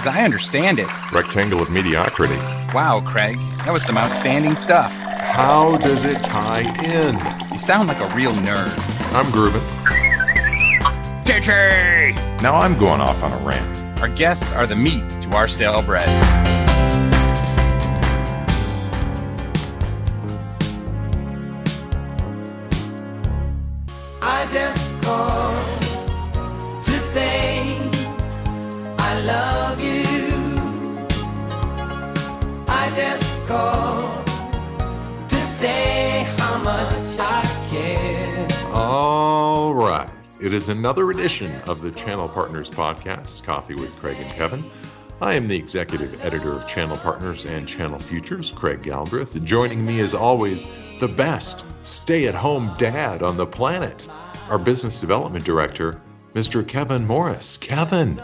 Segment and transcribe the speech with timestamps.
[0.00, 0.88] as I understand it.
[1.12, 2.38] Rectangle of mediocrity.
[2.72, 3.36] Wow, Craig,
[3.66, 4.94] that was some outstanding stuff.
[4.94, 7.18] How does it tie in?
[7.52, 8.72] You sound like a real nerd.
[9.12, 9.60] I'm grooving.
[12.42, 14.00] Now I'm going off on a rant.
[14.00, 16.08] Our guests are the meat to our stale bread.
[40.50, 44.68] It is another edition of the Channel Partners podcast, Coffee with Craig and Kevin.
[45.22, 49.40] I am the executive editor of Channel Partners and Channel Futures, Craig Galbraith.
[49.44, 50.66] Joining me, as always,
[50.98, 54.08] the best stay at home dad on the planet,
[54.48, 56.02] our business development director,
[56.34, 56.66] Mr.
[56.66, 57.56] Kevin Morris.
[57.56, 58.20] Kevin,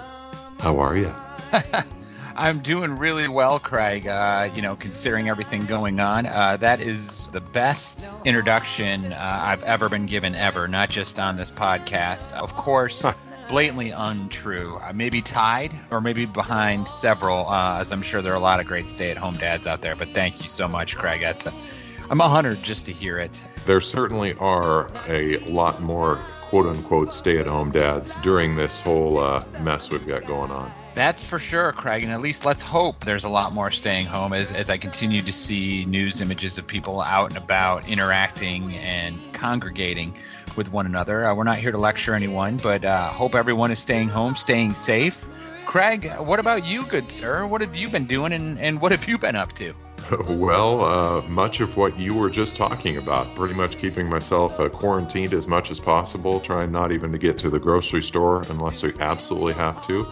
[0.59, 1.15] how are you?
[2.39, 4.07] I'm doing really well, Craig.
[4.07, 9.63] Uh, you know, considering everything going on, uh, that is the best introduction uh, I've
[9.63, 12.35] ever been given, ever, not just on this podcast.
[12.35, 13.07] Of course,
[13.49, 14.79] blatantly untrue.
[14.79, 18.41] I may be tied or maybe behind several, uh, as I'm sure there are a
[18.41, 19.97] lot of great stay at home dads out there.
[19.97, 21.21] But thank you so much, Craig.
[21.23, 23.47] That's a, I'm honored just to hear it.
[23.65, 29.19] There certainly are a lot more quote unquote stay at home dads during this whole
[29.19, 30.71] uh, mess we've got going on.
[30.97, 32.05] That's for sure, Craig.
[32.05, 35.21] And at least let's hope there's a lot more staying home as, as I continue
[35.21, 40.17] to see news images of people out and about interacting and congregating
[40.57, 41.27] with one another.
[41.27, 44.73] Uh, we're not here to lecture anyone, but uh, hope everyone is staying home, staying
[44.73, 45.27] safe.
[45.67, 47.47] Craig, what about you, good sir?
[47.47, 49.75] What have you been doing and, and what have you been up to?
[50.29, 54.71] Well, uh, much of what you were just talking about, pretty much keeping myself uh,
[54.71, 58.83] quarantined as much as possible, trying not even to get to the grocery store unless
[58.83, 60.07] we absolutely have to.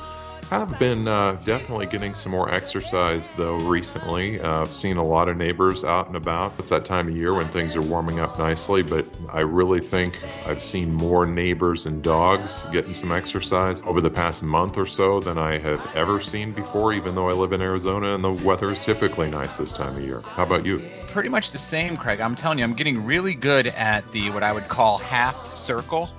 [0.50, 4.40] I have been uh, definitely getting some more exercise though recently.
[4.40, 6.52] Uh, I've seen a lot of neighbors out and about.
[6.58, 10.22] It's that time of year when things are warming up nicely, but I really think
[10.46, 15.18] I've seen more neighbors and dogs getting some exercise over the past month or so
[15.18, 18.70] than I have ever seen before, even though I live in Arizona and the weather
[18.70, 20.20] is typically nice this time of year.
[20.20, 20.82] How about you?
[21.06, 22.20] Pretty much the same, Craig.
[22.20, 26.10] I'm telling you, I'm getting really good at the what I would call half circle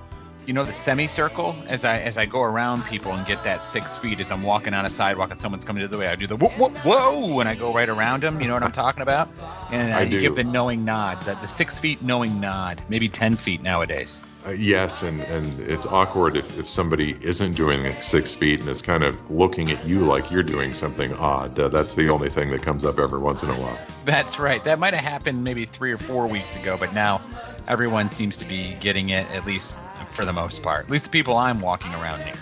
[0.48, 3.98] you know the semicircle as I as I go around people and get that six
[3.98, 6.08] feet as I'm walking on a sidewalk and someone's coming the other way.
[6.08, 8.40] I do the whoa whoa whoa and I go right around them.
[8.40, 9.30] You know what I'm talking about?
[9.72, 13.36] And uh, you give the knowing nod, the, the six feet knowing nod, maybe ten
[13.36, 14.22] feet nowadays.
[14.46, 18.70] Uh, yes, and, and it's awkward if, if somebody isn't doing it six feet and
[18.70, 21.58] is kind of looking at you like you're doing something odd.
[21.60, 23.80] Uh, that's the only thing that comes up every once in a while.
[24.06, 24.64] That's right.
[24.64, 27.22] That might have happened maybe three or four weeks ago, but now
[27.68, 29.80] everyone seems to be getting it at least
[30.10, 30.86] for the most part.
[30.86, 32.36] At least the people I'm walking around near.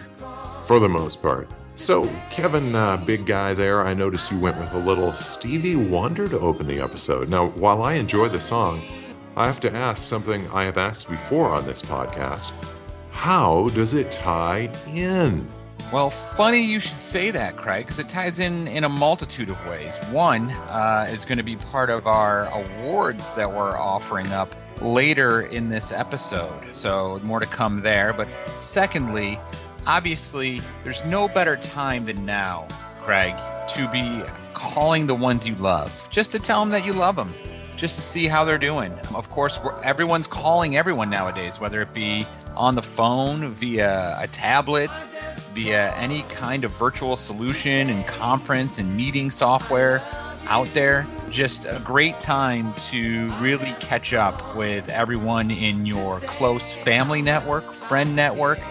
[0.65, 1.49] For the most part.
[1.75, 6.27] So, Kevin, uh, big guy there, I noticed you went with a little Stevie Wonder
[6.27, 7.29] to open the episode.
[7.29, 8.81] Now, while I enjoy the song,
[9.35, 12.51] I have to ask something I have asked before on this podcast.
[13.11, 15.49] How does it tie in?
[15.91, 19.67] Well, funny you should say that, Craig, because it ties in in a multitude of
[19.67, 19.97] ways.
[20.11, 25.41] One uh, is going to be part of our awards that we're offering up later
[25.41, 26.75] in this episode.
[26.75, 28.13] So, more to come there.
[28.13, 29.39] But secondly,
[29.87, 32.67] obviously, there's no better time than now,
[32.99, 33.35] Craig,
[33.69, 34.21] to be
[34.53, 37.33] calling the ones you love, just to tell them that you love them,
[37.83, 38.93] just to see how they're doing.
[39.13, 44.89] Of course, everyone's calling everyone nowadays, whether it be on the phone, via a tablet,
[45.51, 50.01] via any kind of virtual solution and conference and meeting software
[50.47, 51.05] out there.
[51.29, 57.65] Just a great time to really catch up with everyone in your close family network,
[57.65, 58.61] friend network,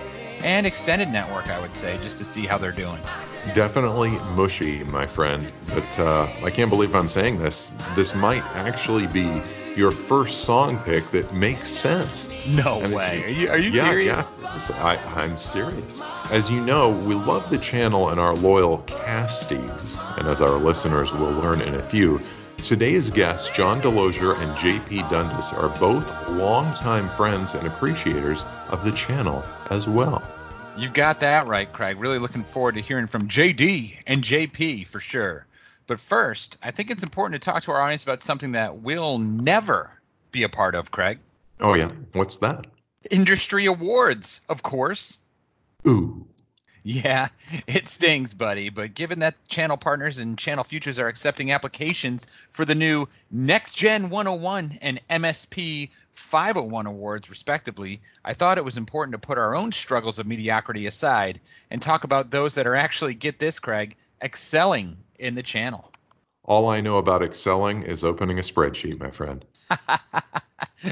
[0.42, 3.02] and extended network, I would say, just to see how they're doing.
[3.54, 5.46] Definitely mushy, my friend.
[5.74, 7.72] But uh, I can't believe I'm saying this.
[7.94, 9.42] This might actually be
[9.76, 12.28] your first song pick that makes sense.
[12.46, 13.24] No and way.
[13.24, 14.32] Are you, are you yeah, serious?
[14.40, 16.02] Yeah, I, I'm serious.
[16.30, 19.98] As you know, we love the channel and our loyal casties.
[20.18, 22.20] And as our listeners will learn in a few,
[22.58, 28.92] today's guests, John DeLozier and JP Dundas, are both longtime friends and appreciators of the
[28.92, 30.22] channel as well.
[30.76, 31.98] You've got that right, Craig.
[31.98, 35.46] Really looking forward to hearing from JD and JP for sure.
[35.86, 39.18] But first, I think it's important to talk to our audience about something that we'll
[39.18, 41.18] never be a part of, Craig.
[41.60, 41.90] Oh, yeah.
[42.12, 42.66] What's that?
[43.10, 45.24] Industry awards, of course.
[45.86, 46.26] Ooh.
[46.84, 47.28] Yeah,
[47.66, 48.68] it stings, buddy.
[48.68, 53.76] But given that channel partners and channel futures are accepting applications for the new Next
[53.76, 59.54] Gen 101 and MSP 501 awards, respectively, I thought it was important to put our
[59.54, 61.40] own struggles of mediocrity aside
[61.70, 65.90] and talk about those that are actually, get this, Craig, excelling in the channel.
[66.44, 69.44] All I know about excelling is opening a spreadsheet, my friend.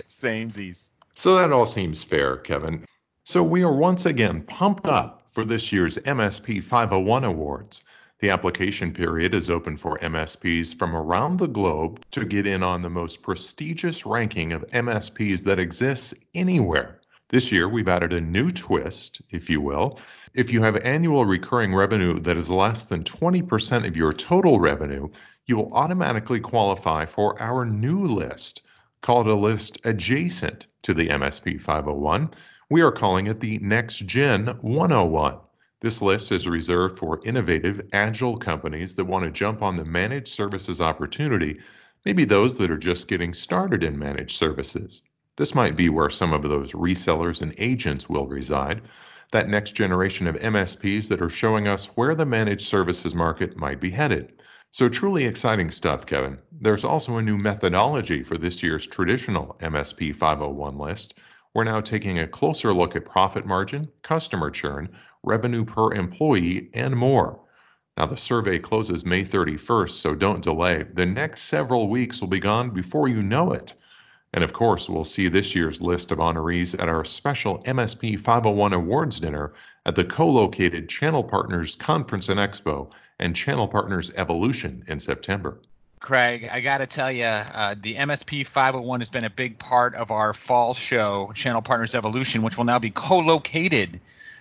[0.06, 0.92] Samesies.
[1.14, 2.84] So that all seems fair, Kevin.
[3.24, 7.82] So we are once again pumped up for this year's MSP 501 Awards.
[8.18, 12.82] The application period is open for MSPs from around the globe to get in on
[12.82, 17.00] the most prestigious ranking of MSPs that exists anywhere.
[17.30, 19.98] This year, we've added a new twist, if you will.
[20.34, 25.08] If you have annual recurring revenue that is less than 20% of your total revenue,
[25.46, 28.60] you will automatically qualify for our new list,
[29.00, 32.28] called a list adjacent to the MSP 501.
[32.72, 35.38] We are calling it the Next Gen 101.
[35.80, 40.28] This list is reserved for innovative, agile companies that want to jump on the managed
[40.28, 41.58] services opportunity,
[42.04, 45.02] maybe those that are just getting started in managed services.
[45.36, 48.82] This might be where some of those resellers and agents will reside,
[49.32, 53.80] that next generation of MSPs that are showing us where the managed services market might
[53.80, 54.44] be headed.
[54.70, 56.38] So, truly exciting stuff, Kevin.
[56.52, 61.14] There's also a new methodology for this year's traditional MSP 501 list.
[61.52, 64.88] We're now taking a closer look at profit margin, customer churn,
[65.24, 67.40] revenue per employee, and more.
[67.96, 70.84] Now, the survey closes May 31st, so don't delay.
[70.84, 73.74] The next several weeks will be gone before you know it.
[74.32, 78.72] And of course, we'll see this year's list of honorees at our special MSP 501
[78.72, 79.52] Awards dinner
[79.86, 85.60] at the co located Channel Partners Conference and Expo and Channel Partners Evolution in September.
[86.00, 89.94] Craig, I got to tell you, uh, the MSP 501 has been a big part
[89.94, 94.00] of our fall show, Channel Partners Evolution, which will now be co located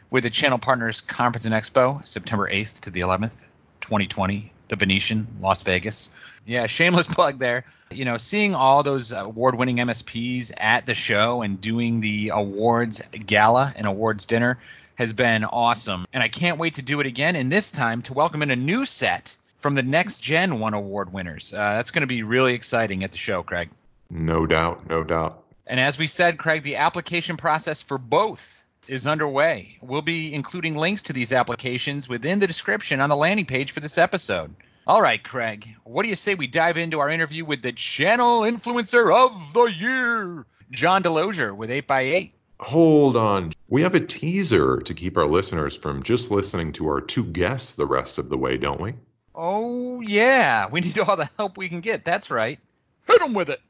[0.09, 3.43] with the Channel Partners Conference and Expo, September 8th to the 11th,
[3.81, 6.39] 2020, the Venetian, Las Vegas.
[6.45, 7.65] Yeah, shameless plug there.
[7.91, 13.05] You know, seeing all those award winning MSPs at the show and doing the awards
[13.25, 14.57] gala and awards dinner
[14.95, 16.05] has been awesome.
[16.13, 17.35] And I can't wait to do it again.
[17.35, 21.13] And this time to welcome in a new set from the Next Gen One Award
[21.13, 21.53] winners.
[21.53, 23.69] Uh, that's going to be really exciting at the show, Craig.
[24.09, 25.43] No doubt, no doubt.
[25.67, 29.77] And as we said, Craig, the application process for both is underway.
[29.83, 33.81] We'll be including links to these applications within the description on the landing page for
[33.81, 34.55] this episode.
[34.87, 38.41] All right, Craig, what do you say we dive into our interview with the channel
[38.41, 42.31] influencer of the year, John DeLozier with 8x8?
[42.61, 43.53] Hold on.
[43.67, 47.73] We have a teaser to keep our listeners from just listening to our two guests
[47.73, 48.95] the rest of the way, don't we?
[49.35, 50.67] Oh, yeah.
[50.71, 52.05] We need all the help we can get.
[52.05, 52.59] That's right.
[53.07, 53.61] Hit them with it.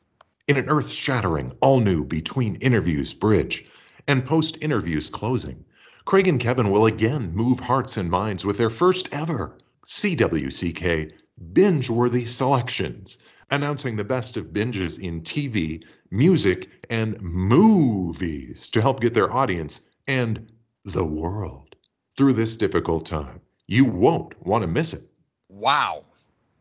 [0.48, 3.66] In an earth shattering, all new between interviews bridge
[4.08, 5.64] and post interviews closing,
[6.06, 11.12] Craig and Kevin will again move hearts and minds with their first ever CWCK
[11.54, 13.18] binge worthy selections,
[13.52, 19.82] announcing the best of binges in TV, music, and movies to help get their audience
[20.08, 20.52] and
[20.86, 21.76] the world
[22.18, 23.40] through this difficult time.
[23.68, 25.09] You won't want to miss it.
[25.50, 26.04] Wow.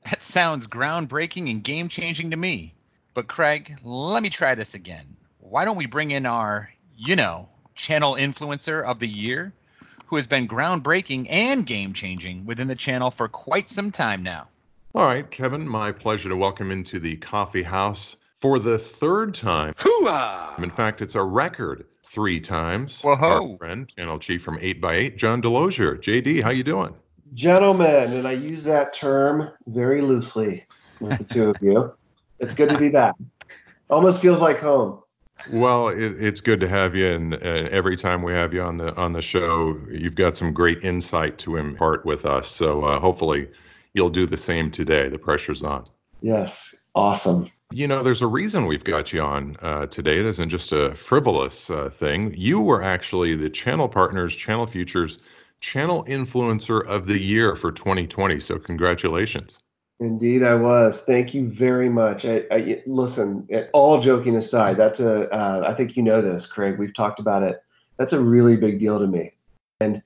[0.05, 2.75] That sounds groundbreaking and game changing to me.
[3.14, 5.05] But, Craig, let me try this again.
[5.40, 9.52] Why don't we bring in our, you know, channel influencer of the year,
[10.06, 14.49] who has been groundbreaking and game changing within the channel for quite some time now?
[14.94, 19.75] All right, Kevin, my pleasure to welcome into the coffee house for the third time.
[19.75, 20.62] Hooah!
[20.62, 23.02] In fact, it's a record three times.
[23.02, 23.52] Whoa-ho.
[23.52, 25.98] Our friend, channel chief from 8x8, John DeLozier.
[25.98, 26.94] JD, how you doing?
[27.35, 30.65] Gentlemen, and I use that term very loosely
[31.01, 31.93] with the two of you.
[32.39, 33.15] It's good to be back.
[33.91, 35.01] Almost feels like home.
[35.53, 38.77] Well, it, it's good to have you, and uh, every time we have you on
[38.77, 42.49] the on the show, you've got some great insight to impart with us.
[42.49, 43.49] So uh, hopefully,
[43.94, 45.08] you'll do the same today.
[45.08, 45.87] The pressure's on.
[46.20, 47.51] Yes, awesome.
[47.70, 50.19] You know, there's a reason we've got you on uh, today.
[50.19, 52.35] It isn't just a frivolous uh, thing.
[52.37, 55.19] You were actually the Channel Partners, Channel Futures,
[55.60, 58.38] Channel Influencer of the Year for 2020.
[58.41, 59.58] So congratulations.
[60.00, 61.03] Indeed, I was.
[61.03, 62.24] Thank you very much.
[62.24, 63.48] I, I listen.
[63.72, 65.29] All joking aside, that's a.
[65.32, 66.79] Uh, I think you know this, Craig.
[66.79, 67.60] We've talked about it.
[67.96, 69.32] That's a really big deal to me,
[69.81, 70.00] and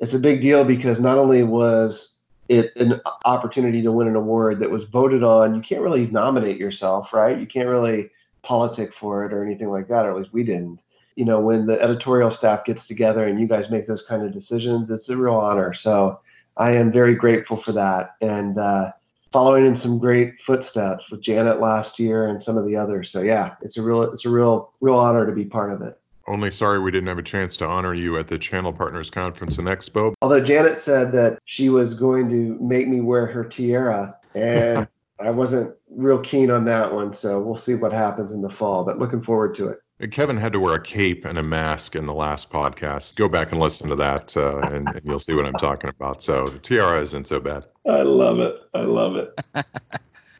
[0.00, 2.18] it's a big deal because not only was
[2.50, 6.58] it an opportunity to win an award that was voted on, you can't really nominate
[6.58, 7.38] yourself, right?
[7.38, 8.10] You can't really
[8.42, 10.82] politic for it or anything like that, or at least we didn't.
[11.18, 14.32] You know, when the editorial staff gets together and you guys make those kind of
[14.32, 15.74] decisions, it's a real honor.
[15.74, 16.20] So
[16.56, 18.14] I am very grateful for that.
[18.20, 18.92] And uh,
[19.32, 23.10] following in some great footsteps with Janet last year and some of the others.
[23.10, 25.98] So yeah, it's a real it's a real real honor to be part of it.
[26.28, 29.58] Only sorry we didn't have a chance to honor you at the Channel Partners Conference
[29.58, 30.14] and Expo.
[30.22, 34.86] Although Janet said that she was going to make me wear her tiara and
[35.20, 38.84] I wasn't real keen on that one, so we'll see what happens in the fall,
[38.84, 39.80] but looking forward to it.
[40.06, 43.16] Kevin had to wear a cape and a mask in the last podcast.
[43.16, 46.22] Go back and listen to that, uh, and, and, you'll see what I'm talking about.
[46.22, 47.66] So tiara isn't so bad.
[47.88, 48.60] I love it.
[48.74, 49.40] I love it.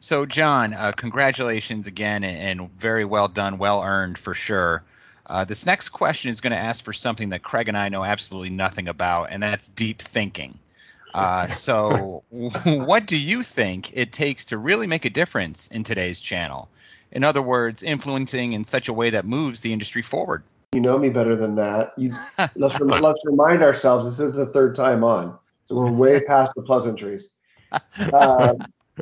[0.01, 4.83] so, John, uh, congratulations again, and very well done, well earned for sure.
[5.25, 8.05] Uh, this next question is going to ask for something that Craig and I know
[8.05, 10.57] absolutely nothing about, and that's deep thinking.
[11.13, 16.21] Uh, so, what do you think it takes to really make a difference in today's
[16.21, 16.69] channel?
[17.11, 20.43] In other words, influencing in such a way that moves the industry forward.
[20.73, 21.93] You know me better than that.
[21.97, 22.13] You,
[22.55, 26.61] let's, let's remind ourselves this is the third time on, so we're way past the
[26.61, 27.31] pleasantries.
[28.13, 28.53] Uh,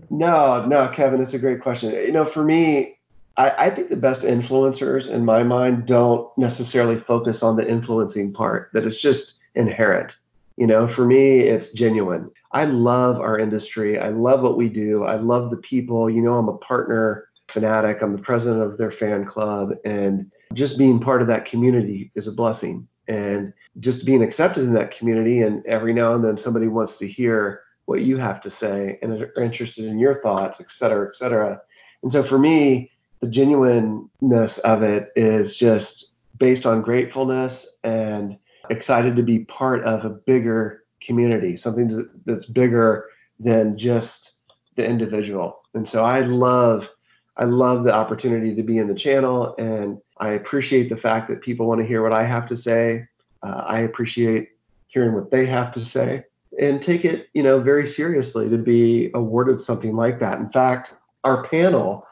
[0.09, 1.91] no, no, Kevin, it's a great question.
[1.91, 2.97] You know, for me,
[3.35, 8.33] I, I think the best influencers in my mind don't necessarily focus on the influencing
[8.33, 10.15] part, that it's just inherent.
[10.55, 12.31] You know, for me, it's genuine.
[12.51, 13.99] I love our industry.
[13.99, 15.03] I love what we do.
[15.03, 16.09] I love the people.
[16.09, 18.01] You know, I'm a partner fanatic.
[18.01, 19.73] I'm the president of their fan club.
[19.85, 22.87] And just being part of that community is a blessing.
[23.07, 27.07] And just being accepted in that community, and every now and then somebody wants to
[27.07, 31.15] hear what you have to say and are interested in your thoughts, et cetera, et
[31.15, 31.61] cetera.
[32.03, 38.37] And so for me, the genuineness of it is just based on gratefulness and
[38.69, 43.05] excited to be part of a bigger community, something that's bigger
[43.39, 44.33] than just
[44.75, 45.61] the individual.
[45.73, 46.91] And so I love
[47.37, 51.41] I love the opportunity to be in the channel, and I appreciate the fact that
[51.41, 53.07] people want to hear what I have to say.
[53.43, 54.49] Uh, I appreciate
[54.87, 56.23] hearing what they have to say,
[56.59, 60.39] and take it, you know, very seriously to be awarded something like that.
[60.39, 62.07] In fact, our panel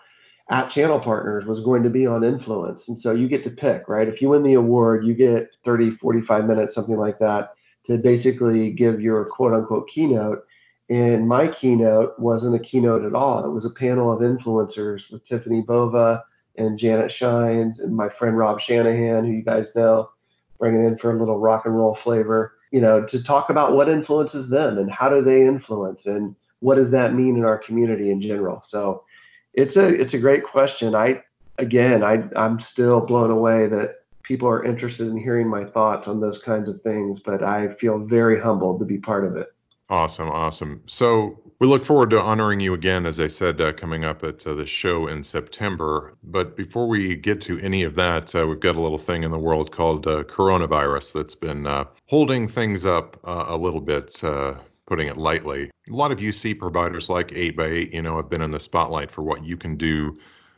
[0.51, 3.89] at Channel Partners was going to be on influence, and so you get to pick,
[3.89, 4.07] right?
[4.07, 7.55] If you win the award, you get 30, 45 minutes, something like that,
[7.85, 10.45] to basically give your quote unquote keynote
[10.89, 13.43] and my keynote wasn't a keynote at all.
[13.43, 16.23] It was a panel of influencers with Tiffany Bova
[16.57, 20.09] and Janet Schijns and my friend Rob Shanahan, who you guys know,
[20.59, 23.89] bringing in for a little rock and roll flavor, you know, to talk about what
[23.89, 28.11] influences them and how do they influence and what does that mean in our community
[28.11, 28.61] in general.
[28.63, 29.03] So
[29.53, 30.93] it's a it's a great question.
[30.93, 31.23] I
[31.57, 36.19] again I I'm still blown away that people are interested in hearing my thoughts on
[36.19, 39.54] those kinds of things, but I feel very humbled to be part of it.
[39.89, 40.81] Awesome, awesome.
[40.87, 44.45] So we look forward to honoring you again, as I said, uh, coming up at
[44.47, 46.11] uh, the show in September.
[46.23, 49.29] But before we get to any of that, uh, we've got a little thing in
[49.29, 54.19] the world called uh, coronavirus that's been uh, holding things up uh, a little bit,
[54.87, 55.69] putting it lightly.
[55.89, 59.21] A lot of UC providers like 8x8, you know, have been in the spotlight for
[59.21, 60.15] what you can do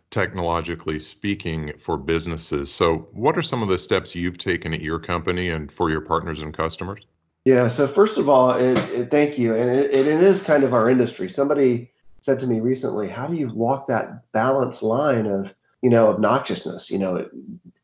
[0.09, 2.73] technologically speaking for businesses.
[2.73, 5.99] So, what are some of the steps you've taken at your company and for your
[5.99, 7.05] partners and customers?
[7.47, 7.69] Yeah.
[7.69, 10.89] So first of all, it, it, thank you, and it, it is kind of our
[10.89, 11.29] industry.
[11.29, 11.89] Somebody
[12.19, 16.91] said to me recently, "How do you walk that balance line of you know obnoxiousness?"
[16.91, 17.25] You know,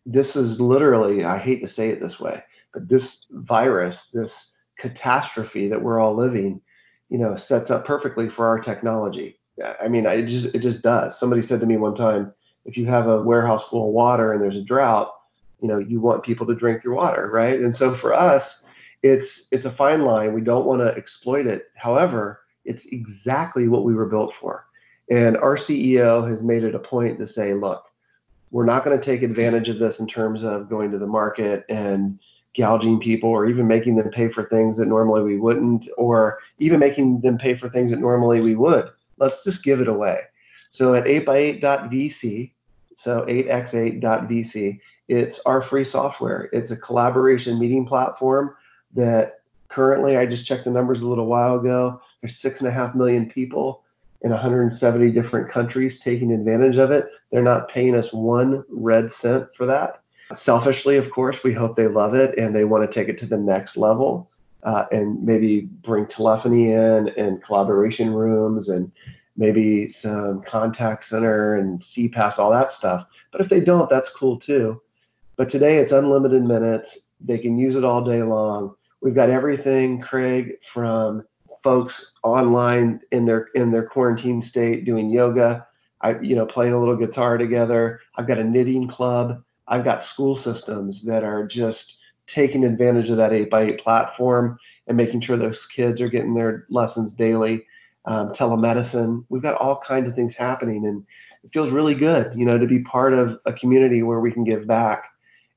[0.05, 1.23] this is literally.
[1.23, 2.43] I hate to say it this way,
[2.73, 6.59] but this virus, this catastrophe that we're all living,
[7.07, 9.39] you know, sets up perfectly for our technology.
[9.81, 11.17] I mean, it just it just does.
[11.17, 12.33] Somebody said to me one time,
[12.65, 15.13] if you have a warehouse full of water and there's a drought,
[15.61, 17.61] you know, you want people to drink your water, right?
[17.61, 18.62] And so for us
[19.03, 20.33] it's it's a fine line.
[20.33, 21.69] We don't want to exploit it.
[21.75, 24.65] However, it's exactly what we were built for.
[25.11, 27.83] And our CEO has made it a point to say, look,
[28.51, 31.65] we're not going to take advantage of this in terms of going to the market
[31.67, 32.17] and
[32.55, 36.79] gouging people or even making them pay for things that normally we wouldn't or even
[36.79, 38.85] making them pay for things that normally we would.
[39.17, 40.19] Let's just give it away.
[40.69, 42.51] So at 8x8.vc,
[42.95, 44.79] so 8x8.vc,
[45.09, 46.49] it's our free software.
[46.53, 48.55] It's a collaboration meeting platform
[48.93, 52.71] that currently, I just checked the numbers a little while ago, there's six and a
[52.71, 53.83] half million people
[54.21, 57.07] in 170 different countries taking advantage of it.
[57.31, 60.01] They're not paying us one red cent for that.
[60.33, 63.25] Selfishly, of course, we hope they love it and they want to take it to
[63.25, 64.31] the next level
[64.63, 68.91] uh, and maybe bring telephony in and collaboration rooms and
[69.35, 73.05] maybe some contact center and CPaaS, all that stuff.
[73.31, 74.81] But if they don't, that's cool too.
[75.35, 76.97] But today it's unlimited minutes.
[77.19, 78.75] They can use it all day long.
[79.03, 81.25] We've got everything, Craig, from
[81.61, 85.67] folks online in their in their quarantine state doing yoga.
[85.99, 87.99] I, you know, playing a little guitar together.
[88.15, 89.43] I've got a knitting club.
[89.67, 94.57] I've got school systems that are just taking advantage of that eight by eight platform
[94.87, 97.65] and making sure those kids are getting their lessons daily.
[98.05, 99.25] Um, telemedicine.
[99.29, 101.05] We've got all kinds of things happening, and
[101.43, 104.43] it feels really good, you know, to be part of a community where we can
[104.43, 105.12] give back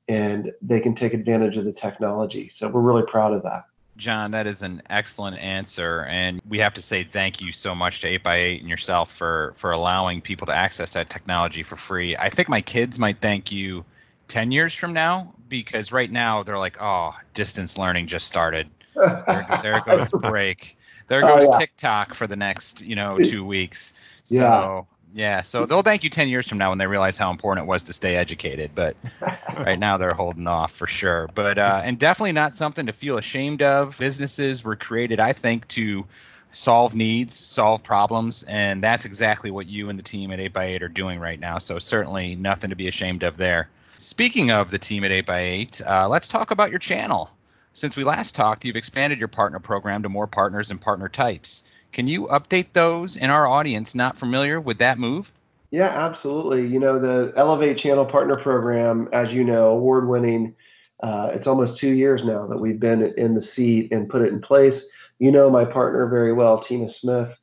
[0.08, 2.48] and they can take advantage of the technology.
[2.48, 3.64] So we're really proud of that.
[3.96, 8.02] John, that is an excellent answer, and we have to say thank you so much
[8.02, 12.14] to 8x8 and yourself for for allowing people to access that technology for free.
[12.16, 13.84] I think my kids might thank you
[14.28, 18.68] 10 years from now because right now they're like, oh, distance learning just started.
[18.94, 20.76] There, there goes break.
[21.08, 21.58] There Oh, goes yeah.
[21.58, 24.20] TikTok for the next, you know, two weeks.
[24.24, 24.82] So, Yeah.
[25.14, 25.42] Yeah.
[25.42, 27.84] So they'll thank you 10 years from now when they realize how important it was
[27.84, 28.70] to stay educated.
[28.74, 28.96] But
[29.58, 31.28] right now they're holding off for sure.
[31.34, 33.98] But, uh, and definitely not something to feel ashamed of.
[33.98, 36.04] Businesses were created, I think, to
[36.50, 40.88] solve needs, solve problems, and that's exactly what you and the team at 8x8 are
[40.88, 41.58] doing right now.
[41.58, 43.68] So certainly nothing to be ashamed of there.
[43.98, 47.30] Speaking of the team at 8x8, uh, let's talk about your channel.
[47.72, 51.75] Since we last talked, you've expanded your partner program to more partners and partner types.
[51.96, 55.32] Can you update those in our audience not familiar with that move?
[55.70, 56.66] Yeah, absolutely.
[56.66, 60.54] You know, the Elevate Channel Partner Program, as you know, award winning.
[61.02, 64.28] Uh, it's almost two years now that we've been in the seat and put it
[64.30, 64.86] in place.
[65.20, 67.34] You know my partner very well, Tina Smith,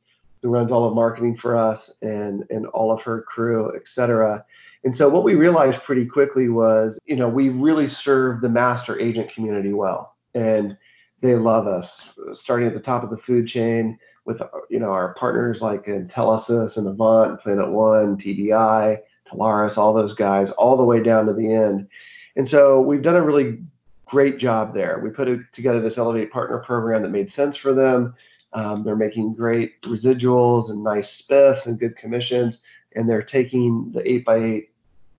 [0.44, 4.46] who runs all of marketing for us and and all of her crew, et cetera.
[4.84, 9.00] And so what we realized pretty quickly was, you know, we really serve the master
[9.00, 10.78] agent community well, and
[11.24, 12.10] they love us.
[12.34, 16.78] Starting at the top of the food chain, with you know our partners like Intellisys
[16.78, 21.52] and Avant, Planet One, TBI, Telarus, all those guys, all the way down to the
[21.52, 21.88] end.
[22.36, 23.60] And so we've done a really
[24.06, 25.00] great job there.
[25.02, 28.16] We put together this Elevate Partner program that made sense for them.
[28.52, 32.64] Um, they're making great residuals and nice spiffs and good commissions,
[32.96, 34.70] and they're taking the eight by eight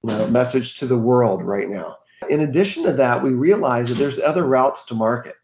[0.02, 1.96] message to the world right now.
[2.28, 5.34] In addition to that, we realized that there's other routes to market.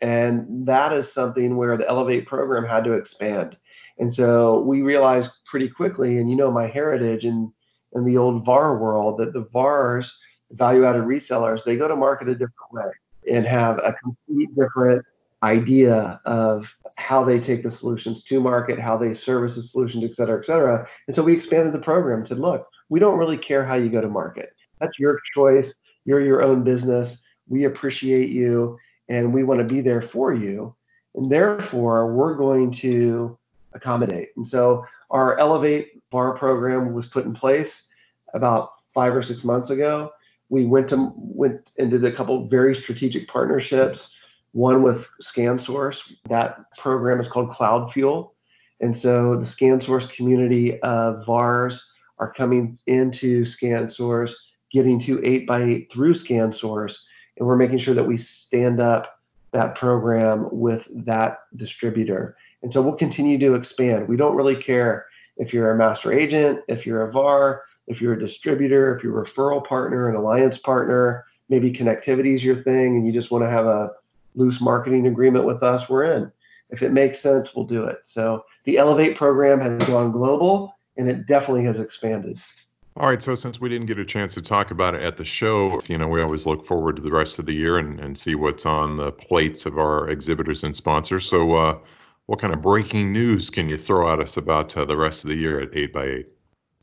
[0.00, 3.56] And that is something where the Elevate program had to expand.
[3.98, 7.52] And so we realized pretty quickly, and you know my heritage in,
[7.94, 10.20] in the old VAR world, that the VARs,
[10.52, 12.90] value added resellers, they go to market a different way
[13.32, 15.04] and have a complete different
[15.42, 20.14] idea of how they take the solutions to market, how they service the solutions, et
[20.14, 20.86] cetera, et cetera.
[21.06, 23.88] And so we expanded the program and said, look, we don't really care how you
[23.88, 24.50] go to market.
[24.80, 25.72] That's your choice.
[26.04, 27.22] You're your own business.
[27.48, 30.74] We appreciate you and we want to be there for you.
[31.14, 33.38] And therefore, we're going to
[33.72, 34.30] accommodate.
[34.36, 37.88] And so our Elevate VAR program was put in place
[38.34, 40.10] about five or six months ago.
[40.48, 44.14] We went to went and did a couple very strategic partnerships.
[44.52, 46.12] One with ScanSource.
[46.28, 48.34] That program is called Cloud Fuel.
[48.80, 54.32] And so the ScanSource community of VARs are coming into ScanSource,
[54.70, 56.98] getting to 8x8 through ScanSource,
[57.38, 59.20] and we're making sure that we stand up
[59.52, 62.36] that program with that distributor.
[62.62, 64.08] And so we'll continue to expand.
[64.08, 68.14] We don't really care if you're a master agent, if you're a VAR, if you're
[68.14, 72.96] a distributor, if you're a referral partner, an alliance partner, maybe connectivity is your thing
[72.96, 73.92] and you just want to have a
[74.34, 76.30] loose marketing agreement with us, we're in.
[76.70, 77.98] If it makes sense, we'll do it.
[78.02, 82.38] So the Elevate program has gone global and it definitely has expanded.
[82.98, 85.24] All right, so since we didn't get a chance to talk about it at the
[85.24, 88.16] show, you know, we always look forward to the rest of the year and, and
[88.16, 91.28] see what's on the plates of our exhibitors and sponsors.
[91.28, 91.78] So, uh,
[92.24, 95.28] what kind of breaking news can you throw at us about uh, the rest of
[95.28, 96.24] the year at 8x8?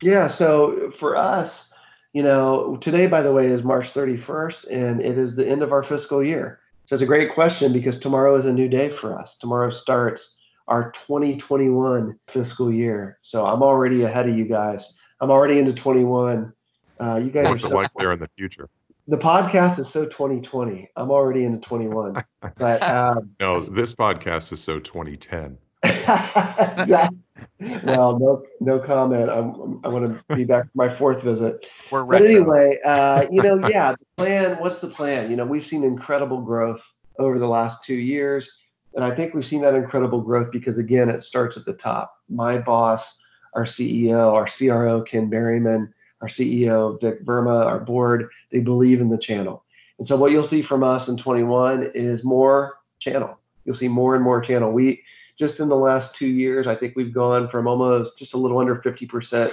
[0.02, 1.72] Yeah, so for us,
[2.12, 5.72] you know, today, by the way, is March 31st, and it is the end of
[5.72, 6.60] our fiscal year.
[6.86, 9.36] So it's a great question because tomorrow is a new day for us.
[9.36, 13.18] Tomorrow starts our 2021 fiscal year.
[13.22, 14.94] So I'm already ahead of you guys.
[15.24, 16.52] I'm already into 21.
[17.00, 18.68] Uh, you guys are so, there in the future?
[19.08, 20.90] the podcast is so 2020.
[20.96, 22.22] I'm already into 21.
[22.58, 25.56] But um, No, this podcast is so 2010.
[25.82, 27.10] that,
[27.84, 29.30] well, no, no comment.
[29.30, 31.64] I'm, I'm going to be back for my fourth visit.
[31.90, 34.58] We're But anyway, uh, you know, yeah, the plan.
[34.58, 35.30] What's the plan?
[35.30, 36.82] You know, we've seen incredible growth
[37.18, 38.50] over the last two years,
[38.92, 42.14] and I think we've seen that incredible growth because again, it starts at the top.
[42.28, 43.16] My boss,
[43.54, 49.08] our CEO, our CRO Ken Berryman, our CEO Vik Verma, our board, they believe in
[49.08, 49.64] the channel.
[49.98, 53.38] And so what you'll see from us in 21 is more channel.
[53.64, 54.72] You'll see more and more channel.
[54.72, 55.02] We
[55.38, 58.58] just in the last two years, I think we've gone from almost just a little
[58.58, 59.52] under 50%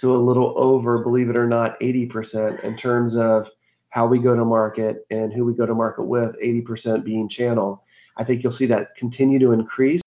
[0.00, 3.48] to a little over, believe it or not, 80% in terms of
[3.88, 7.84] how we go to market and who we go to market with, 80% being channel.
[8.16, 10.03] I think you'll see that continue to increase.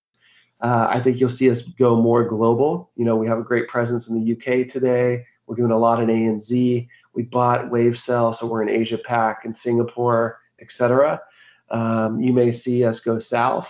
[0.60, 2.89] Uh, I think you'll see us go more global.
[2.96, 5.26] You know, we have a great presence in the UK today.
[5.46, 6.88] We're doing a lot in ANZ.
[7.13, 11.22] We bought WaveCell, so we're in Asia Pac and Singapore, et cetera.
[11.70, 13.70] Um, you may see us go south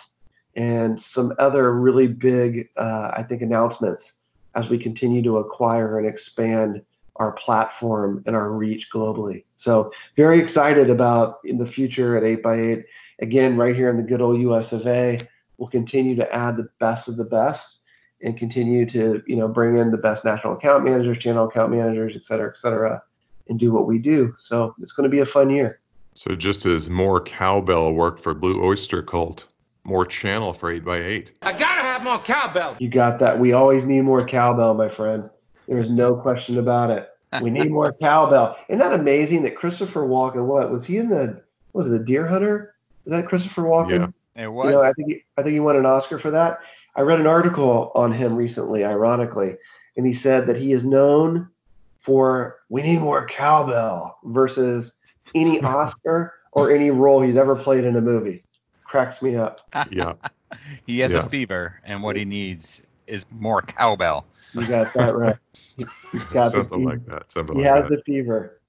[0.55, 4.13] and some other really big, uh, I think, announcements
[4.55, 6.81] as we continue to acquire and expand
[7.17, 9.43] our platform and our reach globally.
[9.55, 12.83] So very excited about in the future at 8x8.
[13.19, 15.19] Again, right here in the good old US of A,
[15.57, 17.79] we'll continue to add the best of the best
[18.21, 22.15] and continue to, you know, bring in the best national account managers, channel account managers,
[22.15, 23.01] et cetera, et cetera.
[23.49, 24.35] and do what we do.
[24.37, 25.79] So it's going to be a fun year.
[26.15, 29.47] So just as more cowbell worked for Blue Oyster Cult,
[29.83, 31.31] more channel for 8x8.
[31.43, 32.75] I gotta have more cowbell.
[32.79, 33.39] You got that.
[33.39, 35.29] We always need more cowbell, my friend.
[35.67, 37.09] There's no question about it.
[37.41, 38.57] We need more cowbell.
[38.67, 41.41] Isn't that amazing that Christopher Walken, what was he in the,
[41.71, 42.75] what was it, the Deer Hunter?
[43.05, 43.99] Is that Christopher Walken?
[43.99, 44.07] Yeah.
[44.37, 46.59] It You know, I think he, I think he won an Oscar for that.
[46.95, 49.55] I read an article on him recently, ironically,
[49.97, 51.49] and he said that he is known
[51.97, 54.93] for "We Need More Cowbell" versus
[55.35, 58.43] any Oscar or any role he's ever played in a movie.
[58.85, 59.61] Cracks me up.
[59.91, 60.13] Yeah.
[60.85, 61.19] he has Yeah.
[61.19, 64.25] a fever, and what he needs is more cowbell.
[64.53, 65.37] You got that right.
[65.75, 66.89] He's got Something fever.
[66.91, 67.31] like that.
[67.31, 67.95] Something He like has that.
[67.97, 68.59] the fever.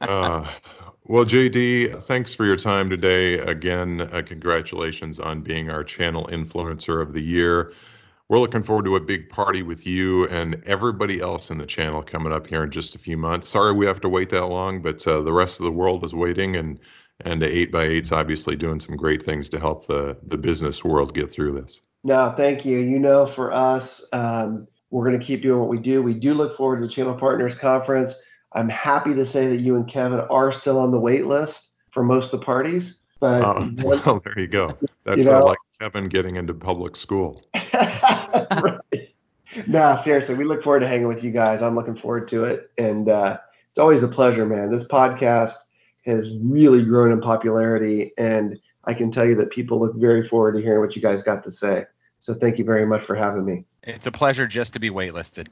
[0.00, 0.50] Uh,
[1.08, 3.38] well, JD, thanks for your time today.
[3.38, 7.72] Again, uh, congratulations on being our channel influencer of the year.
[8.28, 12.02] We're looking forward to a big party with you and everybody else in the channel
[12.02, 13.48] coming up here in just a few months.
[13.48, 16.12] Sorry we have to wait that long, but uh, the rest of the world is
[16.12, 16.80] waiting, and
[17.20, 21.52] and 8x8's obviously doing some great things to help the the business world get through
[21.52, 21.80] this.
[22.02, 22.78] No, thank you.
[22.78, 26.02] You know, for us, um, we're going to keep doing what we do.
[26.02, 28.16] We do look forward to the Channel Partners Conference.
[28.52, 32.02] I'm happy to say that you and Kevin are still on the wait list for
[32.02, 32.98] most of the parties.
[33.20, 34.76] But Uh, once- well, there you go.
[35.04, 37.42] That's You uh, know- like Kevin getting into public school.
[37.74, 38.78] right.
[39.68, 41.62] No, seriously, we look forward to hanging with you guys.
[41.62, 43.38] I'm looking forward to it, and uh,
[43.70, 44.70] it's always a pleasure, man.
[44.70, 45.54] This podcast
[46.04, 50.52] has really grown in popularity, and I can tell you that people look very forward
[50.52, 51.84] to hearing what you guys got to say.
[52.18, 53.64] So, thank you very much for having me.
[53.82, 55.48] It's a pleasure just to be waitlisted.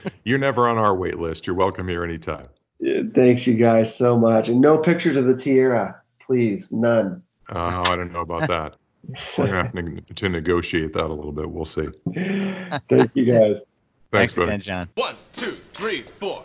[0.24, 1.46] You're never on our wait list.
[1.46, 2.46] You're welcome here anytime.
[2.80, 4.48] Yeah, Thanks, you guys, so much.
[4.48, 7.22] And no pictures of the tiara, please, none.
[7.50, 8.76] Oh, I don't know about that.
[9.38, 11.50] We're gonna have to, to negotiate that a little bit.
[11.50, 11.88] We'll see.
[12.14, 13.62] Thank you, guys.
[14.12, 14.48] Thanks, buddy.
[14.48, 14.88] again, John.
[14.94, 16.44] One, two, three, four.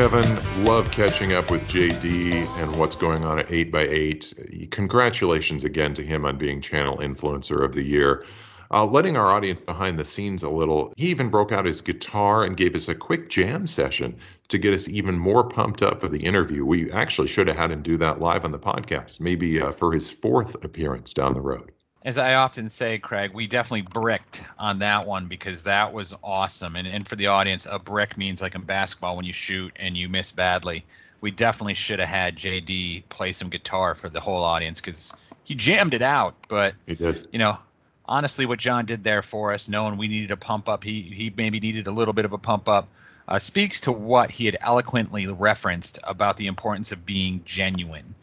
[0.00, 2.32] Kevin, love catching up with JD
[2.62, 4.70] and what's going on at 8x8.
[4.70, 8.24] Congratulations again to him on being Channel Influencer of the Year.
[8.70, 12.44] Uh, letting our audience behind the scenes a little, he even broke out his guitar
[12.44, 14.16] and gave us a quick jam session
[14.48, 16.64] to get us even more pumped up for the interview.
[16.64, 19.92] We actually should have had him do that live on the podcast, maybe uh, for
[19.92, 21.72] his fourth appearance down the road.
[22.02, 26.76] As I often say, Craig, we definitely bricked on that one because that was awesome.
[26.76, 29.96] And, and for the audience, a brick means like in basketball when you shoot and
[29.96, 30.82] you miss badly.
[31.20, 35.54] We definitely should have had JD play some guitar for the whole audience because he
[35.54, 36.34] jammed it out.
[36.48, 37.28] But, He did.
[37.32, 37.58] you know,
[38.06, 41.30] honestly, what John did there for us, knowing we needed a pump up, he, he
[41.36, 42.88] maybe needed a little bit of a pump up,
[43.28, 48.14] uh, speaks to what he had eloquently referenced about the importance of being genuine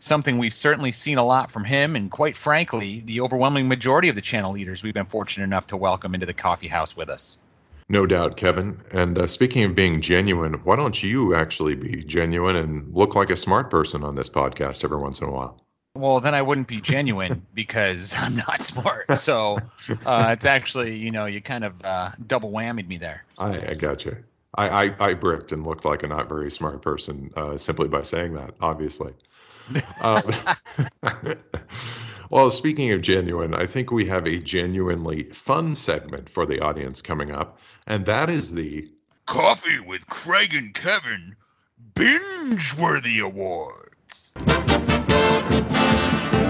[0.00, 4.16] something we've certainly seen a lot from him, and quite frankly, the overwhelming majority of
[4.16, 7.42] the channel leaders we've been fortunate enough to welcome into the coffee house with us.
[7.88, 8.80] No doubt, Kevin.
[8.92, 13.30] And uh, speaking of being genuine, why don't you actually be genuine and look like
[13.30, 15.60] a smart person on this podcast every once in a while?
[15.96, 19.18] Well, then I wouldn't be genuine because I'm not smart.
[19.18, 19.58] So
[20.06, 23.24] uh, it's actually, you know, you kind of uh, double whammied me there.
[23.38, 24.16] I, I got you.
[24.54, 28.02] I, I, I bricked and looked like a not very smart person uh, simply by
[28.02, 29.12] saying that, obviously.
[30.00, 30.22] Um,
[32.30, 37.00] well, speaking of genuine, I think we have a genuinely fun segment for the audience
[37.00, 38.88] coming up, and that is the
[39.26, 41.36] Coffee with Craig and Kevin
[41.94, 44.32] Binge Worthy Awards.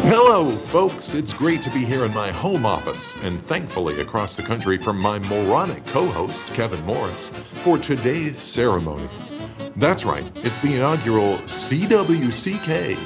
[0.05, 1.15] Hello, folks.
[1.15, 4.99] It's great to be here in my home office and thankfully across the country from
[4.99, 7.31] my moronic co host, Kevin Morris,
[7.63, 9.35] for today's ceremonies.
[9.77, 12.99] That's right, it's the inaugural CWCK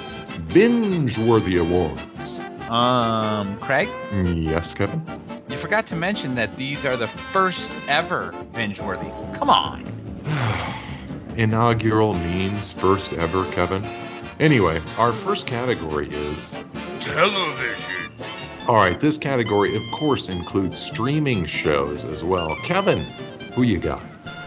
[0.54, 2.40] Binge Worthy Awards.
[2.70, 5.04] Um, Craig, Yes, Kevin?
[5.48, 9.24] you forgot to mention that these are the first ever binge worthies.
[9.34, 9.84] Come on.
[11.36, 13.84] Inaugural means first ever, Kevin.
[14.40, 16.54] Anyway, our first category is
[17.04, 18.10] Television.
[18.66, 22.56] all right, this category, of course, includes streaming shows as well.
[22.64, 23.00] Kevin,
[23.52, 24.02] who you got?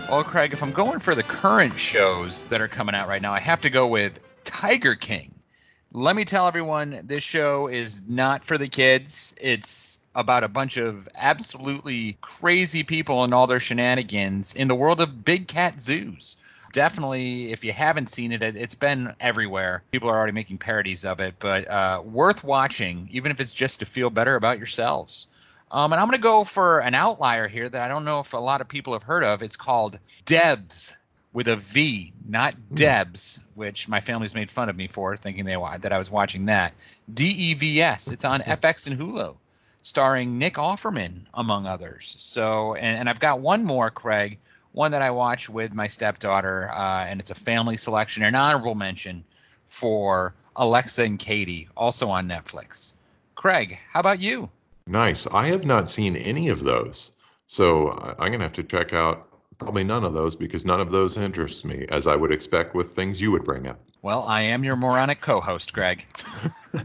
[0.10, 3.32] Well, Craig, if I'm going for the current shows that are coming out right now,
[3.32, 5.36] I have to go with Tiger King.
[5.92, 9.36] Let me tell everyone this show is not for the kids.
[9.40, 15.00] It's about a bunch of absolutely crazy people and all their shenanigans in the world
[15.00, 16.38] of big cat zoos.
[16.78, 19.82] Definitely, if you haven't seen it, it- it's been everywhere.
[19.92, 23.80] People are already making parodies of it, but uh, worth watching, even if it's just
[23.80, 25.26] to feel better about yourselves.
[25.72, 28.32] Um, and I'm going to go for an outlier here that I don't know if
[28.34, 29.42] a lot of people have heard of.
[29.42, 30.96] It's called Devs.
[31.34, 35.56] with a V, not Debs, which my family's made fun of me for, thinking they
[35.80, 36.74] that I was watching that.
[37.12, 38.12] D E V S.
[38.12, 39.36] It's on FX and Hulu,
[39.82, 42.16] starring Nick Offerman among others.
[42.20, 44.38] So, and, and I've got one more, Craig,
[44.78, 48.76] one that I watch with my stepdaughter, uh, and it's a family selection, an honorable
[48.76, 49.24] mention
[49.66, 52.94] for Alexa and Katie, also on Netflix.
[53.34, 54.48] Craig, how about you?
[54.86, 55.26] Nice.
[55.34, 57.14] I have not seen any of those.
[57.48, 60.80] So I- I'm going to have to check out probably none of those because none
[60.80, 63.80] of those interest me, as I would expect with things you would bring up.
[64.04, 66.06] Well, I am your moronic co-host, Greg.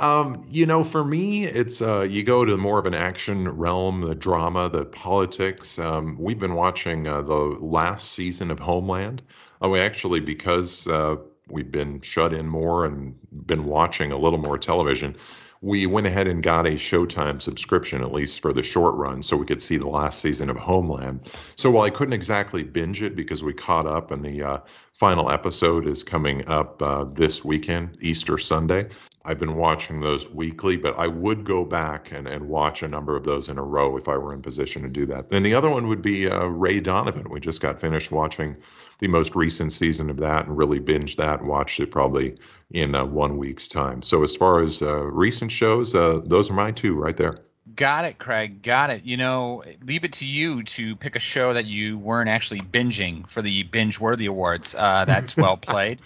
[0.00, 4.00] um, you know, for me, it's uh, you go to more of an action realm,
[4.00, 5.78] the drama, the politics.
[5.78, 9.22] Um, we've been watching uh, the last season of Homeland.
[9.60, 11.16] We actually, because uh,
[11.50, 13.14] we've been shut in more and
[13.46, 15.16] been watching a little more television,
[15.62, 19.36] we went ahead and got a Showtime subscription, at least for the short run, so
[19.36, 21.30] we could see the last season of Homeland.
[21.56, 24.58] So while I couldn't exactly binge it because we caught up and the uh,
[24.94, 28.84] final episode is coming up uh, this weekend, Easter Sunday,
[29.24, 33.16] I've been watching those weekly, but I would go back and, and watch a number
[33.16, 35.30] of those in a row if I were in position to do that.
[35.30, 37.28] And the other one would be uh, Ray Donovan.
[37.28, 38.56] We just got finished watching
[38.98, 42.36] the most recent season of that and really binged that watched it probably
[42.70, 44.00] in uh, one week's time.
[44.00, 47.34] So as far as uh, recent shows, uh, those are my two right there.
[47.76, 48.62] Got it, Craig.
[48.62, 49.04] Got it.
[49.04, 53.28] You know, leave it to you to pick a show that you weren't actually binging
[53.28, 54.74] for the binge worthy awards.
[54.74, 56.00] Uh, that's well played.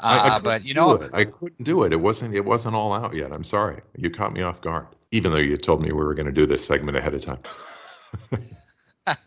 [0.00, 1.10] I, I Uh, but you know, it.
[1.12, 1.92] I couldn't do it.
[1.92, 2.34] It wasn't.
[2.34, 3.32] It wasn't all out yet.
[3.32, 3.80] I'm sorry.
[3.96, 4.86] You caught me off guard.
[5.10, 7.38] Even though you told me we were going to do this segment ahead of time.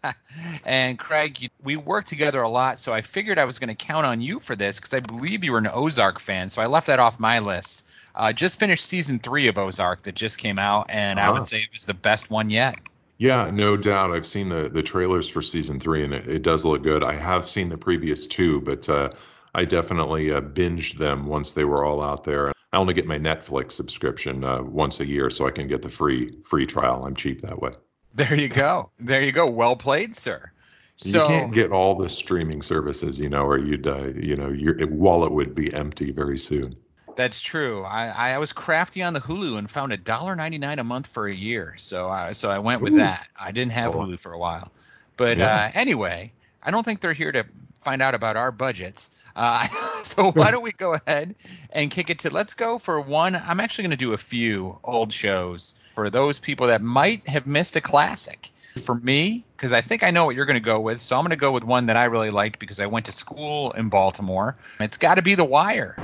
[0.65, 3.85] and Craig, you, we work together a lot, so I figured I was going to
[3.85, 6.49] count on you for this because I believe you were an Ozark fan.
[6.49, 7.89] So I left that off my list.
[8.13, 11.33] Uh, just finished season three of Ozark that just came out, and I Ah.
[11.33, 12.75] would say it was the best one yet.
[13.17, 14.11] Yeah, no doubt.
[14.11, 17.03] I've seen the the trailers for season three, and it, it does look good.
[17.03, 19.09] I have seen the previous two, but uh,
[19.53, 22.51] I definitely uh, binged them once they were all out there.
[22.73, 25.89] I only get my Netflix subscription uh, once a year, so I can get the
[25.89, 27.03] free free trial.
[27.05, 27.71] I'm cheap that way.
[28.13, 28.91] There you go.
[28.99, 29.49] There you go.
[29.49, 30.51] Well played, sir.
[30.97, 34.49] So you can't get all the streaming services, you know, or you'd uh, you know
[34.49, 36.75] your wallet would be empty very soon.
[37.15, 37.83] That's true.
[37.83, 41.07] I, I was crafty on the Hulu and found a dollar ninety nine a month
[41.07, 41.73] for a year.
[41.77, 42.97] So I so I went with Ooh.
[42.97, 43.27] that.
[43.37, 43.99] I didn't have Oh.
[43.99, 44.71] Hulu for a while,
[45.17, 45.47] but Yeah.
[45.47, 46.31] uh, anyway,
[46.63, 47.45] I don't think they're here to
[47.79, 49.15] find out about our budgets.
[49.35, 49.65] Uh,
[50.03, 51.35] so why don't we go ahead
[51.71, 52.29] and kick it to?
[52.29, 53.35] Let's go for one.
[53.35, 57.47] I'm actually going to do a few old shows for those people that might have
[57.47, 58.49] missed a classic.
[58.85, 61.23] For me, because I think I know what you're going to go with, so I'm
[61.23, 63.89] going to go with one that I really liked because I went to school in
[63.89, 64.55] Baltimore.
[64.79, 65.97] It's got to be The Wire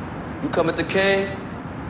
[0.43, 1.31] You come at the king,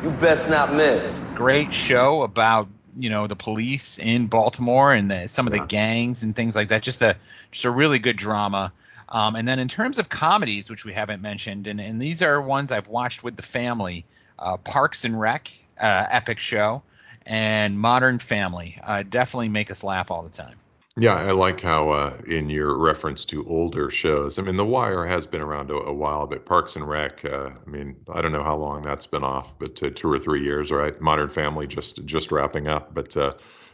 [0.04, 1.20] you best not miss.
[1.34, 6.24] great show about you know the police in Baltimore and the, some of the gangs
[6.24, 6.84] and things like that.
[6.84, 7.16] Just a
[7.52, 8.72] just a really good drama.
[9.10, 12.42] Um, and then in terms of comedies, which we haven't mentioned, and, and these are
[12.42, 14.04] ones I've watched with the family,
[14.38, 16.82] uh, Parks and Rec, uh, epic show,
[17.26, 20.56] and Modern Family, uh, definitely make us laugh all the time.
[21.00, 25.06] Yeah, I like how uh, in your reference to older shows, I mean, The Wire
[25.06, 28.32] has been around a, a while, but Parks and Rec, uh, I mean, I don't
[28.32, 31.00] know how long that's been off, but uh, two or three years, right?
[31.00, 33.34] Modern Family just just wrapping up, but uh,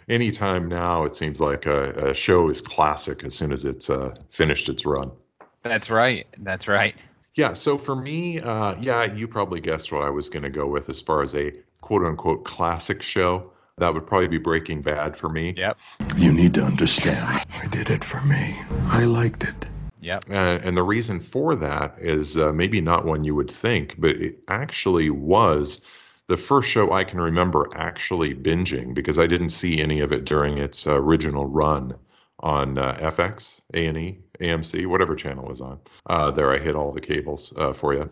[0.09, 4.13] anytime now, it seems like a, a show is classic as soon as it's uh,
[4.29, 5.09] finished its run.
[5.61, 6.27] That's right.
[6.39, 7.01] That's right.
[7.35, 10.67] Yeah, so for me, uh, yeah, you probably guessed what I was going to go
[10.67, 13.52] with as far as a quote unquote classic show.
[13.77, 15.55] That would probably be Breaking Bad for me.
[15.57, 15.79] Yep.
[16.15, 17.25] You need to understand.
[17.25, 18.61] I did it for me.
[18.87, 19.65] I liked it.
[20.01, 20.29] Yep.
[20.29, 24.11] Uh, and the reason for that is uh, maybe not one you would think, but
[24.11, 25.81] it actually was
[26.27, 30.25] the first show I can remember actually binging because I didn't see any of it
[30.25, 31.95] during its uh, original run
[32.41, 35.79] on uh, FX, A&E, AMC, whatever channel was on.
[36.07, 38.09] Uh, there, I hit all the cables uh, for you.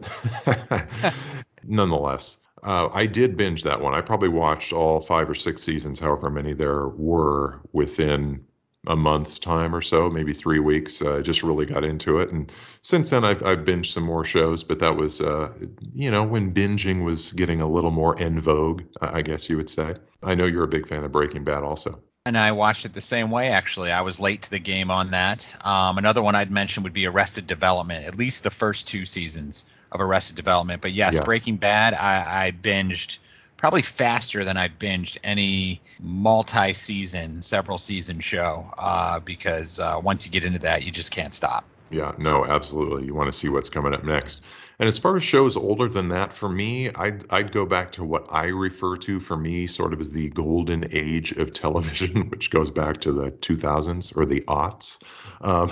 [1.63, 3.95] Nonetheless, uh, I did binge that one.
[3.95, 8.43] I probably watched all five or six seasons, however many there were, within
[8.88, 11.02] a month's time or so, maybe three weeks.
[11.02, 14.63] Uh, just really got into it, and since then I've I've binged some more shows.
[14.63, 15.52] But that was, uh,
[15.93, 19.58] you know, when binging was getting a little more en vogue, I I guess you
[19.58, 19.93] would say.
[20.24, 22.00] I know you're a big fan of Breaking Bad, also.
[22.28, 23.91] And I watched it the same way, actually.
[23.91, 25.58] I was late to the game on that.
[25.65, 29.71] Um, another one I'd mention would be Arrested Development, at least the first two seasons
[29.91, 30.82] of Arrested Development.
[30.82, 31.25] But yes, Yes.
[31.25, 33.19] Breaking Bad, I, I binged
[33.58, 40.25] probably faster than I binged any multi season, several season show uh, because uh, once
[40.25, 41.63] you get into that, you just can't stop.
[41.91, 43.06] Yeah, no, absolutely.
[43.06, 44.45] You want to see what's coming up next.
[44.80, 48.04] And as far as shows older than that, for me, I'd, I'd go back to
[48.06, 52.49] what I refer to for me sort of as the golden age of television, which
[52.49, 54.99] goes back to the 2000s or the aughts.
[55.41, 55.69] Um,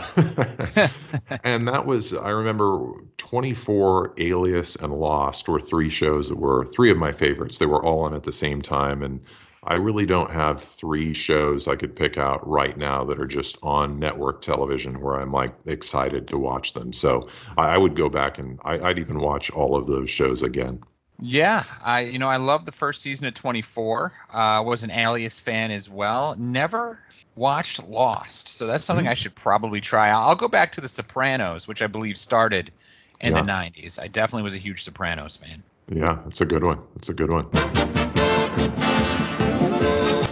[1.46, 6.92] and that was, I remember 24, Alias, and Lost were three shows that were three
[6.92, 7.60] of my favorites.
[7.60, 9.02] They were all on at the same time.
[9.04, 9.22] And
[9.70, 13.58] I really don't have three shows I could pick out right now that are just
[13.62, 16.92] on network television where I'm like excited to watch them.
[16.92, 20.42] So I, I would go back and I, would even watch all of those shows
[20.42, 20.82] again.
[21.22, 24.12] Yeah, I you know I love the first season of 24.
[24.32, 26.36] Uh, was an Alias fan as well.
[26.40, 27.00] Never
[27.36, 29.12] watched Lost, so that's something mm-hmm.
[29.12, 30.10] I should probably try.
[30.10, 32.72] I'll go back to The Sopranos, which I believe started
[33.20, 33.42] in yeah.
[33.42, 34.02] the 90s.
[34.02, 35.62] I definitely was a huge Sopranos fan.
[35.90, 36.80] Yeah, it's a good one.
[36.96, 37.46] It's a good one.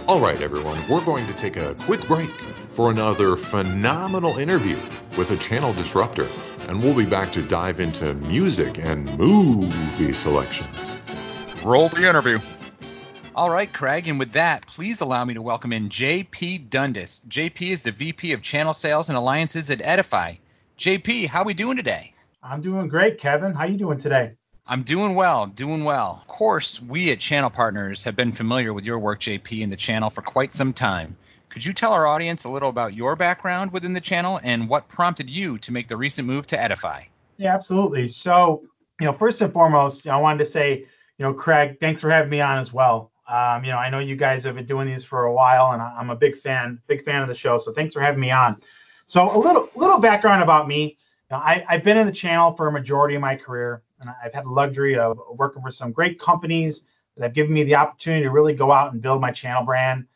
[0.08, 2.30] All right, everyone, we're going to take a quick break
[2.72, 4.78] for another phenomenal interview
[5.18, 6.26] with a channel disruptor,
[6.60, 10.96] and we'll be back to dive into music and movie selections.
[11.62, 12.38] Roll the interview.
[13.34, 17.26] All right, Craig, and with that, please allow me to welcome in JP Dundas.
[17.28, 20.36] JP is the VP of Channel Sales and Alliances at Edify.
[20.78, 22.14] JP, how are we doing today?
[22.42, 23.52] I'm doing great, Kevin.
[23.52, 24.37] How you doing today?
[24.70, 26.18] I'm doing well, doing well.
[26.20, 29.76] Of course, we at Channel Partners have been familiar with your work, JP, in the
[29.76, 31.16] channel for quite some time.
[31.48, 34.86] Could you tell our audience a little about your background within the channel and what
[34.90, 37.00] prompted you to make the recent move to Edify?
[37.38, 38.08] Yeah, absolutely.
[38.08, 38.62] So,
[39.00, 40.80] you know, first and foremost, I wanted to say,
[41.16, 43.10] you know, Craig, thanks for having me on as well.
[43.26, 45.80] Um, you know, I know you guys have been doing these for a while, and
[45.80, 47.56] I'm a big fan, big fan of the show.
[47.56, 48.60] So, thanks for having me on.
[49.06, 50.98] So, a little little background about me.
[51.30, 54.10] You know, I, I've been in the channel for a majority of my career and
[54.22, 56.84] I've had the luxury of working for some great companies
[57.16, 60.06] that have given me the opportunity to really go out and build my channel brand.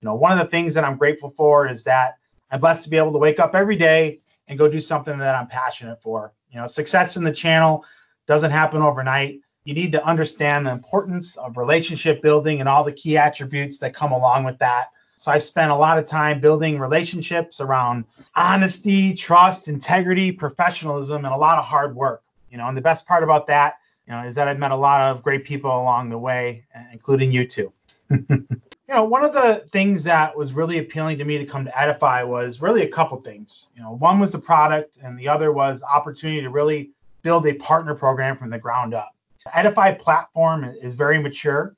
[0.00, 2.18] You know, one of the things that I'm grateful for is that
[2.50, 5.34] I'm blessed to be able to wake up every day and go do something that
[5.34, 6.32] I'm passionate for.
[6.50, 7.84] You know, success in the channel
[8.26, 9.40] doesn't happen overnight.
[9.64, 13.94] You need to understand the importance of relationship building and all the key attributes that
[13.94, 14.90] come along with that.
[15.16, 21.34] So I've spent a lot of time building relationships around honesty, trust, integrity, professionalism, and
[21.34, 22.22] a lot of hard work.
[22.56, 24.76] You know, and the best part about that, you know, is that I've met a
[24.76, 27.70] lot of great people along the way, uh, including you too.
[28.10, 28.46] you
[28.88, 32.22] know, one of the things that was really appealing to me to come to Edify
[32.22, 33.68] was really a couple things.
[33.76, 37.52] You know, one was the product, and the other was opportunity to really build a
[37.52, 39.14] partner program from the ground up.
[39.44, 41.76] The Edify platform is very mature,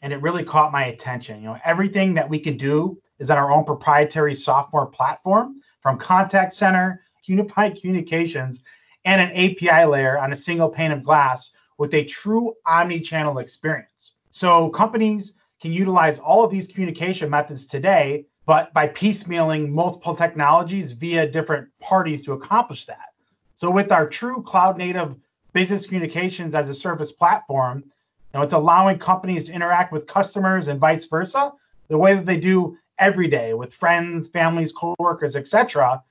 [0.00, 1.42] and it really caught my attention.
[1.42, 5.98] You know, everything that we can do is on our own proprietary software platform, from
[5.98, 8.62] contact center, unified communications,
[9.06, 14.12] and an API layer on a single pane of glass with a true omni-channel experience.
[14.32, 20.92] So companies can utilize all of these communication methods today, but by piecemealing multiple technologies
[20.92, 23.14] via different parties to accomplish that.
[23.54, 25.14] So with our true cloud native
[25.52, 30.68] business communications as a service platform, you know, it's allowing companies to interact with customers
[30.68, 31.52] and vice versa
[31.88, 36.02] the way that they do every day with friends, families, coworkers, etc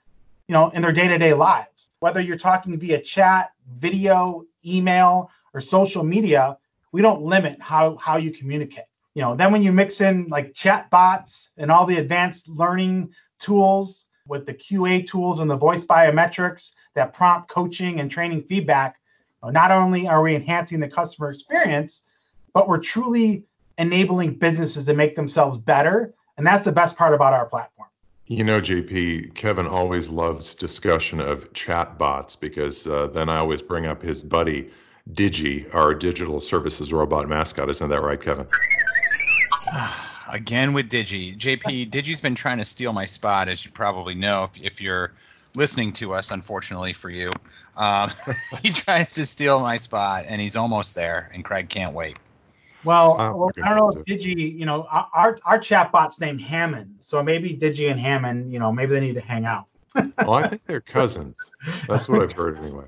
[0.47, 1.89] you know, in their day-to-day lives.
[1.99, 6.58] Whether you're talking via chat, video, email, or social media,
[6.91, 8.86] we don't limit how how you communicate.
[9.15, 13.12] You know, then when you mix in like chat bots and all the advanced learning
[13.39, 18.97] tools with the QA tools and the voice biometrics that prompt coaching and training feedback,
[19.43, 22.03] not only are we enhancing the customer experience,
[22.53, 23.45] but we're truly
[23.77, 26.13] enabling businesses to make themselves better.
[26.38, 27.89] And that's the best part about our platform.
[28.27, 33.61] You know, JP, Kevin always loves discussion of chat bots because uh, then I always
[33.61, 34.71] bring up his buddy,
[35.13, 37.69] Digi, our digital services robot mascot.
[37.69, 38.47] Isn't that right, Kevin?
[40.31, 41.38] Again with Digi.
[41.38, 45.11] JP, Digi's been trying to steal my spot, as you probably know, if, if you're
[45.53, 47.29] listening to us, unfortunately for you.
[47.77, 48.09] Um,
[48.63, 52.17] he tries to steal my spot, and he's almost there, and Craig can't wait.
[52.85, 57.21] Well, oh, I don't know if Digi, you know, our our chatbot's named Hammond, so
[57.23, 59.65] maybe Digi and Hammond, you know, maybe they need to hang out.
[59.95, 61.51] well, I think they're cousins.
[61.87, 62.85] That's what I've heard anyway.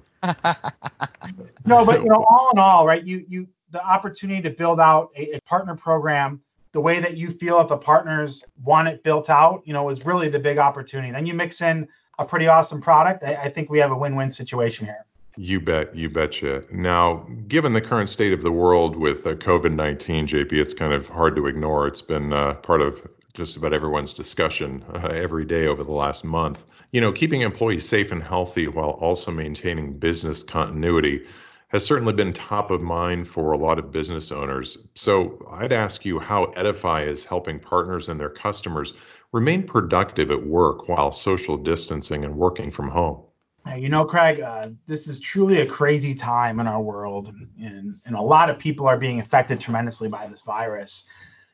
[1.66, 3.04] no, but you know, all in all, right?
[3.04, 6.42] You you the opportunity to build out a, a partner program
[6.74, 10.06] the way that you feel that the partners want it built out, you know, is
[10.06, 11.12] really the big opportunity.
[11.12, 11.88] Then you mix in
[12.20, 13.24] a pretty awesome product.
[13.24, 15.07] I, I think we have a win-win situation here.
[15.40, 16.64] You bet, you betcha.
[16.72, 20.92] Now, given the current state of the world with uh, COVID 19, JP, it's kind
[20.92, 21.86] of hard to ignore.
[21.86, 26.26] It's been uh, part of just about everyone's discussion uh, every day over the last
[26.26, 26.66] month.
[26.92, 31.24] You know, keeping employees safe and healthy while also maintaining business continuity
[31.68, 34.88] has certainly been top of mind for a lot of business owners.
[34.96, 38.96] So I'd ask you how Edify is helping partners and their customers
[39.32, 43.27] remain productive at work while social distancing and working from home.
[43.76, 48.16] You know, Craig, uh, this is truly a crazy time in our world, and, and
[48.16, 51.10] a lot of people are being affected tremendously by this virus.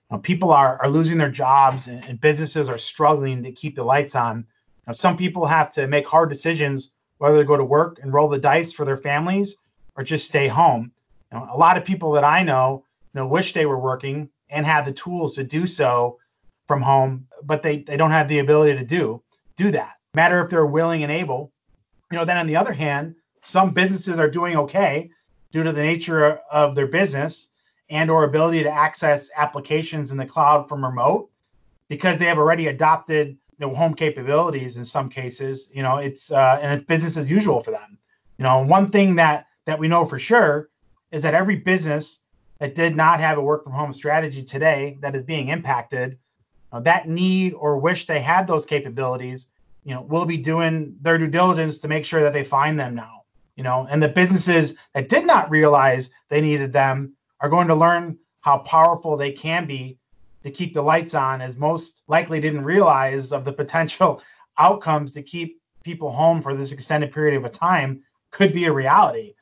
[0.09, 3.75] You know, people are, are losing their jobs, and, and, businesses are struggling to keep
[3.75, 4.45] the lights on.
[4.85, 8.27] Now, some people have to make hard decisions whether to go to work and roll
[8.27, 9.55] the dice for their families
[9.95, 10.91] or just stay home.
[11.31, 12.83] You know, a lot of people that I know,
[13.13, 16.19] you know, wish they were working and had the tools to do so
[16.67, 19.21] from home, but they, they don't have the ability to do
[19.55, 19.93] do that.
[20.15, 21.51] Matter if they're willing and able
[22.13, 25.09] you know, then on the other hand, some businesses are doing okay
[25.51, 27.47] due to the nature of their business
[27.89, 31.31] and or ability to access applications in the cloud from remote
[31.87, 36.59] because they have already adopted the home capabilities in some cases you know it's uh,
[36.61, 37.97] and it's business as usual for them.
[38.37, 40.69] You know one thing that that we know for sure
[41.11, 42.19] is that every business
[42.59, 46.19] that did not have a work from home strategy today that is being impacted
[46.81, 49.47] that need or wish they had those capabilities
[49.83, 52.95] you know, will be doing their due diligence to make sure that they find them
[52.95, 53.23] now.
[53.55, 57.75] You know, and the businesses that did not realize they needed them are going to
[57.75, 59.97] learn how powerful they can be
[60.43, 64.21] to keep the lights on, as most likely didn't realize of the potential
[64.57, 68.71] outcomes to keep people home for this extended period of a time could be a
[68.71, 69.33] reality.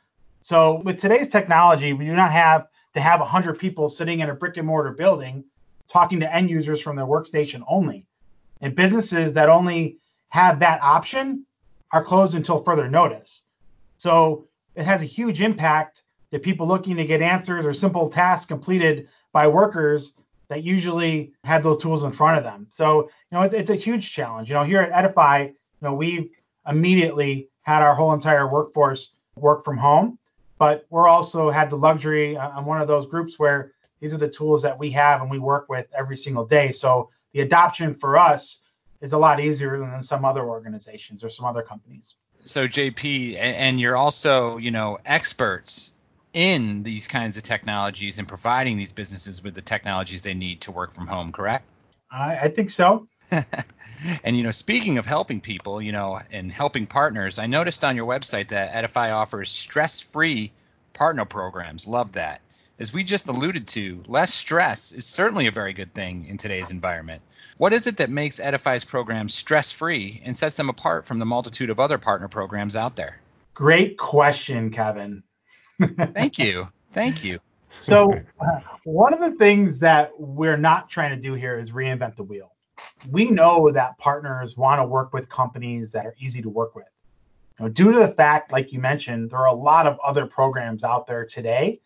[0.42, 4.36] So, with today's technology, we do not have to have 100 people sitting in a
[4.36, 5.44] brick and mortar building
[5.88, 8.06] talking to end users from their workstation only.
[8.62, 9.98] And businesses that only
[10.32, 11.46] have that option
[11.92, 13.44] are closed until further notice.
[13.98, 18.46] So it has a huge impact to people looking to get answers or simple tasks
[18.46, 20.16] completed by workers
[20.48, 22.66] that usually have those tools in front of them.
[22.70, 24.50] So, you know, it's, it's a huge challenge.
[24.50, 26.30] You know, here at Edify, you know, we've
[26.66, 30.18] immediately had our whole entire workforce work from home,
[30.58, 32.38] but we're also had the luxury.
[32.38, 35.30] Uh, I'm one of those groups where these are the tools that we have and
[35.30, 36.72] we work with every single day.
[36.72, 38.61] So the adoption for us
[39.02, 42.16] is a lot easier than some other organizations or some other companies.
[42.43, 45.97] So JP, and you're also, you know, experts
[46.34, 50.72] in these kinds of technologies and providing these businesses with the technologies they need to
[50.72, 51.66] work from home, correct?
[52.12, 53.08] I, I think so.
[54.24, 57.95] and you know, speaking of helping people, you know, and helping partners, I noticed on
[57.95, 60.52] your website that Edify offers stress-free
[60.93, 61.88] partner programs.
[61.88, 62.41] Love that.
[62.82, 66.72] As we just alluded to, less stress is certainly a very good thing in today's
[66.72, 67.22] environment.
[67.58, 71.26] What is it that makes Edify's programs stress free and sets them apart from the
[71.28, 73.22] multitude of other partner programs out there?
[73.54, 75.22] Great question, Kevin.
[76.16, 76.70] Thank you.
[76.92, 77.38] Thank you.
[77.82, 82.16] So, uh, one of the things that we're not trying to do here is reinvent
[82.16, 82.52] the wheel.
[83.12, 86.90] We know that partners want to work with companies that are easy to work with.
[87.60, 90.84] Know, due to the fact, like you mentioned, there are a lot of other programs
[90.84, 91.80] out there today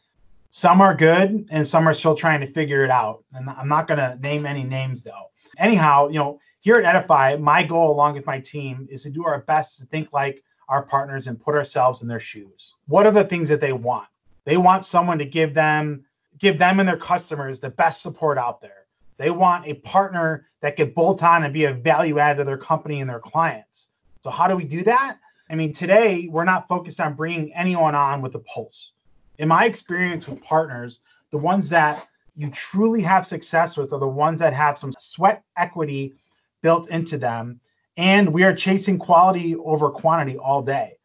[0.56, 3.26] some are good and some are still trying to figure it out.
[3.34, 5.30] And I'm not going to name any names though.
[5.58, 9.26] Anyhow, you know, here at Edify, my goal along with my team is to do
[9.26, 12.76] our best to think like our partners and put ourselves in their shoes.
[12.88, 14.08] What are the things that they want?
[14.46, 16.06] They want someone to give them
[16.38, 18.86] give them and their customers the best support out there.
[19.18, 22.58] They want a partner that could bolt on and be a value add to their
[22.58, 23.90] company and their clients.
[24.22, 25.18] So how do we do that?
[25.50, 28.94] I mean, today we're not focused on bringing anyone on with a pulse
[29.38, 31.00] in my experience with partners,
[31.32, 35.44] the ones that you truly have success with are the ones that have some sweat
[35.58, 36.14] equity
[36.62, 37.60] built into them.
[37.98, 40.98] And we are chasing quality over quantity all day.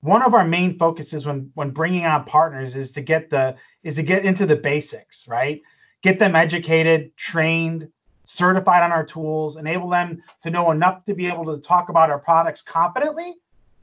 [0.00, 3.94] One of our main focuses when when bringing on partners is to get the is
[3.96, 5.62] to get into the basics, right?
[6.02, 7.88] Get them educated, trained,
[8.24, 12.10] certified on our tools, enable them to know enough to be able to talk about
[12.10, 13.36] our products confidently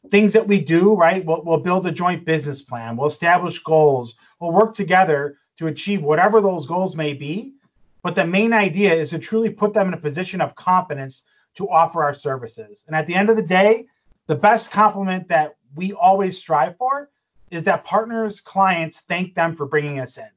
[0.10, 1.26] things that we do, right?
[1.26, 6.02] We'll, we'll build a joint business plan, we'll establish goals, we'll work together to achieve
[6.02, 7.54] whatever those goals may be.
[8.02, 11.24] But the main idea is to truly put them in a position of confidence
[11.56, 12.84] to offer our services.
[12.88, 13.86] And at the end of the day,
[14.28, 17.10] the best compliment that we always strive for
[17.52, 20.30] is that partners, clients thank them for bringing us in.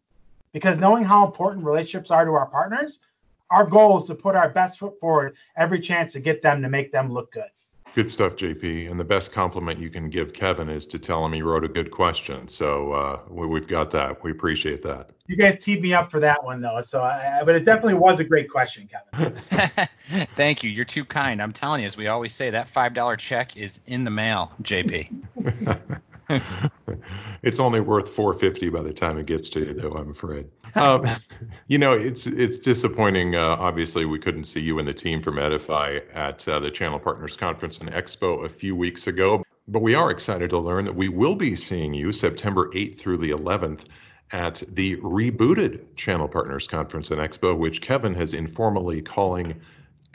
[0.52, 3.00] Because knowing how important relationships are to our partners,
[3.50, 6.68] our goal is to put our best foot forward every chance to get them to
[6.68, 7.50] make them look good.
[7.96, 8.90] Good stuff, JP.
[8.90, 11.68] And the best compliment you can give Kevin is to tell him he wrote a
[11.68, 12.46] good question.
[12.46, 14.22] So uh, we, have got that.
[14.22, 15.12] We appreciate that.
[15.28, 16.82] You guys teed me up for that one, though.
[16.82, 19.34] So, I, but it definitely was a great question, Kevin.
[20.34, 20.68] Thank you.
[20.68, 21.40] You're too kind.
[21.40, 24.52] I'm telling you, as we always say, that five dollar check is in the mail,
[24.62, 25.98] JP.
[27.42, 30.48] it's only worth 450 by the time it gets to you though i'm afraid.
[30.76, 31.06] Um,
[31.68, 35.38] you know it's it's disappointing uh, obviously we couldn't see you and the team from
[35.38, 39.94] edify at uh, the channel partners conference and expo a few weeks ago but we
[39.94, 43.84] are excited to learn that we will be seeing you september 8th through the 11th
[44.32, 49.58] at the rebooted channel partners conference and expo which kevin has informally calling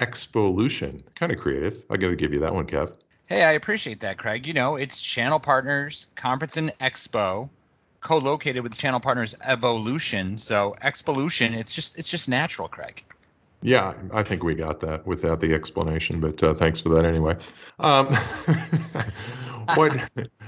[0.01, 1.03] expolution.
[1.15, 1.85] Kind of creative.
[1.89, 2.89] I gotta give you that one kev
[3.31, 4.45] Hey, I appreciate that, Craig.
[4.45, 7.47] You know, it's Channel Partners Conference and Expo,
[8.01, 10.37] co-located with Channel Partners Evolution.
[10.37, 13.05] So Expolution, it's just it's just natural, Craig.
[13.61, 17.37] Yeah, I think we got that without the explanation, but uh, thanks for that anyway.
[17.79, 18.07] Um,
[19.75, 19.95] what,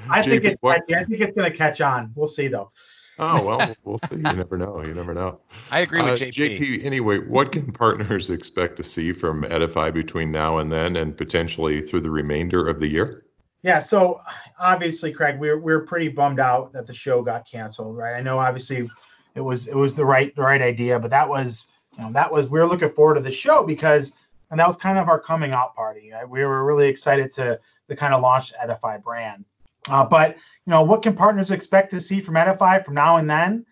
[0.10, 0.58] I think it.
[0.60, 2.12] What, I think it's going to catch on.
[2.16, 2.70] We'll see, though.
[3.20, 4.18] Oh well, we'll see.
[4.18, 4.82] You never know.
[4.84, 5.40] You never know.
[5.72, 6.60] I agree with uh, JP.
[6.60, 6.84] JP.
[6.84, 11.82] Anyway, what can partners expect to see from Edify between now and then, and potentially
[11.82, 13.26] through the remainder of the year?
[13.62, 13.80] Yeah.
[13.80, 14.20] So
[14.60, 18.16] obviously, Craig, we're we're pretty bummed out that the show got canceled, right?
[18.16, 18.90] I know obviously
[19.36, 22.32] it was it was the right the right idea, but that was you know, that
[22.32, 24.12] was we were looking forward to the show because
[24.52, 26.12] and that was kind of our coming out party.
[26.12, 26.30] Right?
[26.30, 27.60] We were really excited to
[27.90, 29.46] to kind of launch Edify brand.
[29.90, 33.30] Uh, but you know, what can partners expect to see from Edify from now and
[33.30, 33.66] then?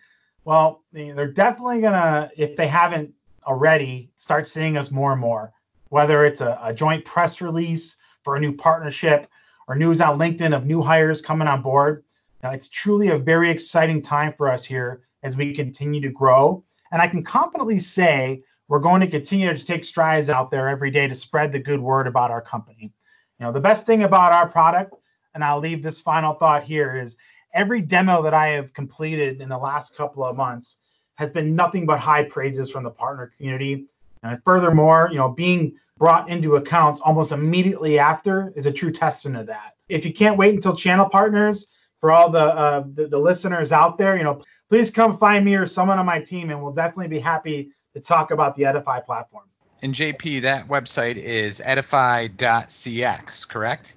[0.44, 3.12] Well, they're definitely gonna, if they haven't
[3.46, 5.52] already, start seeing us more and more.
[5.88, 9.26] Whether it's a, a joint press release for a new partnership
[9.68, 12.04] or news on LinkedIn of new hires coming on board.
[12.42, 16.64] Now, it's truly a very exciting time for us here as we continue to grow
[16.92, 20.90] and I can confidently say we're going to continue to take strides out there every
[20.90, 22.92] day to spread the good word about our company.
[23.40, 24.94] You know, the best thing about our product,
[25.34, 27.16] and I'll leave this final thought here, is
[27.54, 30.76] every demo that I have completed in the last couple of months
[31.14, 33.86] has been nothing but high praises from the partner community.
[34.22, 39.40] And furthermore, you know, being brought into accounts almost immediately after is a true testament
[39.40, 39.74] of that.
[39.88, 41.68] If you can't wait until channel partners,
[42.02, 45.54] for all the, uh, the, the listeners out there, you know, please come find me
[45.54, 48.98] or someone on my team, and we'll definitely be happy to talk about the Edify
[49.00, 49.44] platform.
[49.82, 53.96] And JP, that website is edify.cx, correct?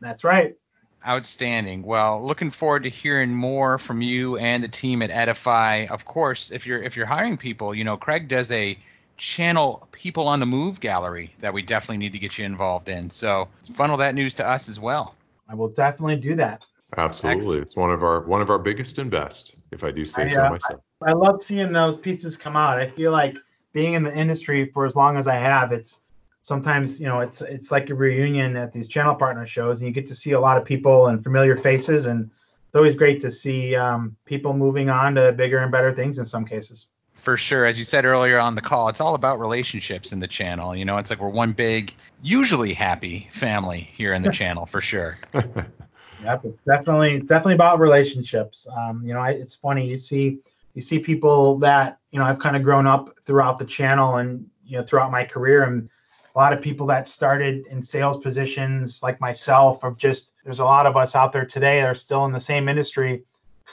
[0.00, 0.56] That's right.
[1.06, 1.82] Outstanding.
[1.82, 5.86] Well, looking forward to hearing more from you and the team at Edify.
[5.90, 8.78] Of course, if you're if you're hiring people, you know, Craig does a
[9.16, 13.10] channel people on the move gallery that we definitely need to get you involved in.
[13.10, 15.14] So funnel that news to us as well.
[15.48, 16.64] I will definitely do that.
[16.96, 17.62] Absolutely, Excellent.
[17.62, 20.28] it's one of our one of our biggest and best, if I do say I,
[20.28, 20.80] so uh, myself.
[21.02, 22.78] I, I love seeing those pieces come out.
[22.78, 23.36] I feel like
[23.72, 26.00] being in the industry for as long as I have, it's
[26.44, 29.92] sometimes you know it's it's like a reunion at these channel partner shows, and you
[29.92, 32.30] get to see a lot of people and familiar faces, and
[32.66, 36.24] it's always great to see um, people moving on to bigger and better things in
[36.24, 36.88] some cases.
[37.14, 40.26] For sure, as you said earlier on the call, it's all about relationships in the
[40.26, 40.76] channel.
[40.76, 44.80] You know, it's like we're one big, usually happy family here in the channel for
[44.80, 45.18] sure.
[46.22, 48.66] Yep, it's definitely definitely about relationships.
[48.74, 50.38] Um, you know, I, it's funny you see
[50.72, 54.46] you see people that you know I've kind of grown up throughout the channel and
[54.64, 55.90] you know throughout my career, and
[56.34, 60.64] a lot of people that started in sales positions like myself, or just there's a
[60.64, 63.22] lot of us out there today that are still in the same industry,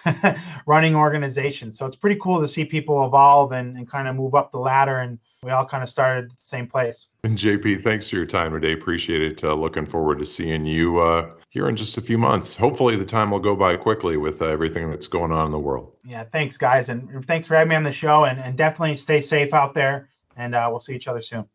[0.67, 1.77] running organizations.
[1.77, 4.59] So it's pretty cool to see people evolve and, and kind of move up the
[4.59, 7.07] ladder and we all kind of started at the same place.
[7.23, 8.73] And JP, thanks for your time today.
[8.73, 9.43] Appreciate it.
[9.43, 12.55] Uh, looking forward to seeing you uh, here in just a few months.
[12.55, 15.57] Hopefully, the time will go by quickly with uh, everything that's going on in the
[15.57, 15.93] world.
[16.05, 16.89] Yeah, thanks, guys.
[16.89, 18.25] And thanks for having me on the show.
[18.25, 20.09] And, and definitely stay safe out there.
[20.37, 21.45] And uh, we'll see each other soon.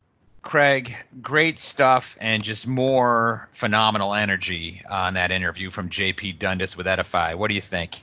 [0.47, 6.87] Craig, great stuff and just more phenomenal energy on that interview from JP Dundas with
[6.87, 7.35] Edify.
[7.35, 7.97] What do you think?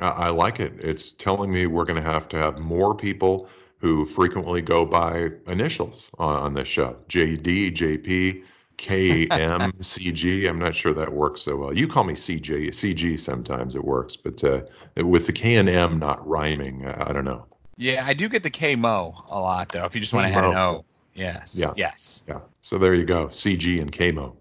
[0.00, 0.72] I like it.
[0.80, 5.30] It's telling me we're going to have to have more people who frequently go by
[5.46, 8.44] initials on, this show JD, JP,
[8.78, 10.48] KM, CG.
[10.50, 11.72] I'm not sure that works so well.
[11.72, 14.62] You call me CJ, CG sometimes it works, but uh,
[14.96, 17.46] with the K and M not rhyming, I don't know.
[17.76, 19.84] Yeah, I do get the K Mo a lot though.
[19.84, 20.84] If you just want to add an O.
[21.16, 21.56] Yes.
[21.58, 21.72] Yeah.
[21.76, 22.24] Yes.
[22.28, 22.40] Yeah.
[22.60, 23.28] So there you go.
[23.28, 24.34] CG and KMO.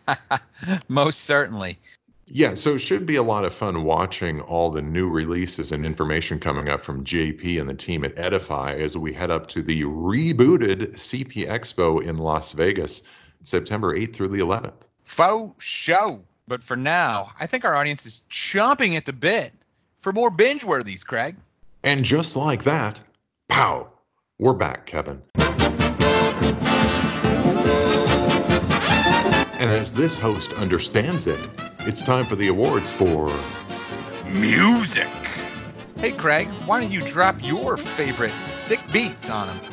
[0.90, 1.80] Most certainly.
[2.28, 5.86] Yeah, so it should be a lot of fun watching all the new releases and
[5.86, 9.62] information coming up from JP and the team at Edify as we head up to
[9.62, 13.04] the rebooted CP Expo in Las Vegas,
[13.44, 14.88] September 8th through the 11th.
[15.04, 16.24] Faux show.
[16.48, 19.54] But for now, I think our audience is chomping at the bit
[20.00, 21.36] for more binge worthies, Craig.
[21.84, 23.00] And just like that,
[23.50, 23.88] pow,
[24.40, 25.22] we're back, Kevin.
[29.66, 31.40] And as this host understands it,
[31.80, 33.36] it's time for the awards for
[34.28, 35.08] music.
[35.98, 39.72] Hey, Craig, why don't you drop your favorite sick beats on them?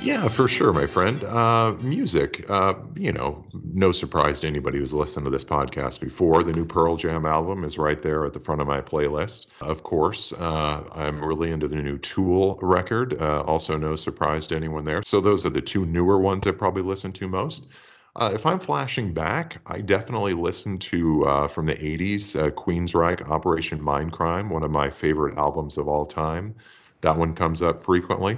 [0.00, 1.24] Yeah, for sure, my friend.
[1.24, 6.44] Uh, music, uh, you know, no surprise to anybody who's listened to this podcast before.
[6.44, 9.48] The new Pearl Jam album is right there at the front of my playlist.
[9.60, 13.20] Of course, uh, I'm really into the new Tool record.
[13.20, 15.02] Uh, also, no surprise to anyone there.
[15.04, 17.66] So, those are the two newer ones I probably listen to most.
[18.14, 23.26] Uh, if I'm flashing back, I definitely listened to uh, from the 80s uh, Queensryche
[23.28, 26.54] Operation Mindcrime, one of my favorite albums of all time.
[27.00, 28.36] That one comes up frequently.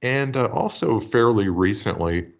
[0.00, 2.32] And uh, also, fairly recently,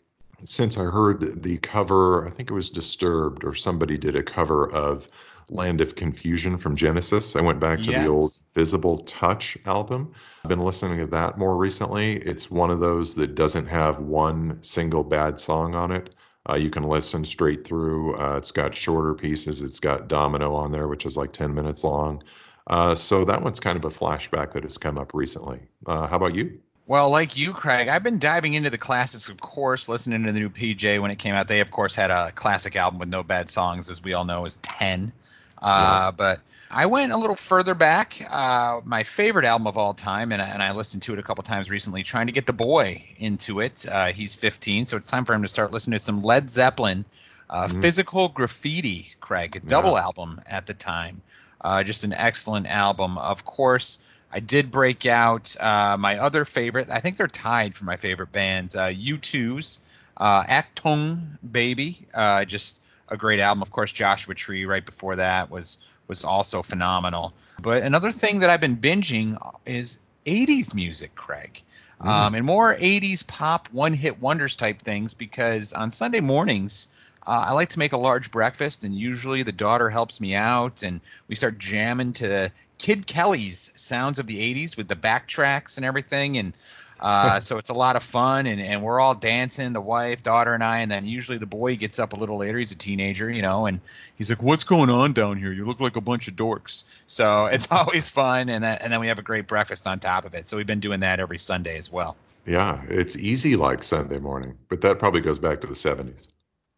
[0.46, 4.70] since I heard the cover, I think it was Disturbed or somebody did a cover
[4.72, 5.06] of
[5.50, 7.36] Land of Confusion from Genesis.
[7.36, 10.12] I went back to the old Visible Touch album.
[10.44, 12.16] I've been listening to that more recently.
[12.18, 16.14] It's one of those that doesn't have one single bad song on it.
[16.50, 18.18] Uh, you can listen straight through.
[18.18, 19.60] Uh, it's got shorter pieces.
[19.60, 22.22] It's got Domino on there, which is like 10 minutes long.
[22.66, 25.60] Uh, so that one's kind of a flashback that has come up recently.
[25.86, 26.58] Uh, how about you?
[26.86, 30.40] Well, like you, Craig, I've been diving into the classics, of course, listening to the
[30.40, 31.46] new PJ when it came out.
[31.46, 34.44] They, of course, had a classic album with no bad songs, as we all know,
[34.44, 35.12] is 10.
[35.60, 36.40] Uh, But
[36.70, 38.14] I went a little further back.
[38.30, 41.22] Uh, my favorite album of all time, and, I- and I listened to it a
[41.22, 43.84] couple times recently, trying to get the boy into it.
[43.90, 47.04] Uh, he's 15, so it's time for him to start listening to some Led Zeppelin.
[47.50, 47.80] Uh, Mhm.
[47.82, 51.20] Physical Graffiti, Craig, a double album at the time.
[51.62, 53.18] Uh, just an excellent album.
[53.18, 53.98] Of course,
[54.32, 56.88] I did break out uh, my other favorite.
[56.88, 58.76] I think they're tied for my favorite bands.
[58.76, 59.80] Uh, U2's
[60.16, 63.62] uh, Achtung Baby, uh, just a great album.
[63.62, 67.32] Of course, Joshua Tree right before that was was also phenomenal.
[67.62, 71.62] But another thing that I've been binging is 80s music, Craig.
[72.00, 77.44] Um, and more 80s pop one hit wonders type things because on Sunday mornings, uh,
[77.48, 81.02] I like to make a large breakfast, and usually the daughter helps me out, and
[81.28, 86.38] we start jamming to Kid Kelly's sounds of the 80s with the backtracks and everything.
[86.38, 86.54] And
[87.00, 90.54] uh, so it's a lot of fun, and, and we're all dancing, the wife, daughter,
[90.54, 90.80] and I.
[90.80, 92.58] And then usually the boy gets up a little later.
[92.58, 93.80] He's a teenager, you know, and
[94.16, 95.52] he's like, What's going on down here?
[95.52, 97.00] You look like a bunch of dorks.
[97.06, 98.48] So it's always fun.
[98.48, 100.46] And, that, and then we have a great breakfast on top of it.
[100.46, 102.16] So we've been doing that every Sunday as well.
[102.46, 106.28] Yeah, it's easy like Sunday morning, but that probably goes back to the 70s.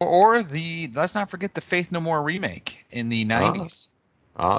[0.01, 3.87] Or the, let's not forget the Faith No More remake in the 90s.
[3.87, 3.92] Ah,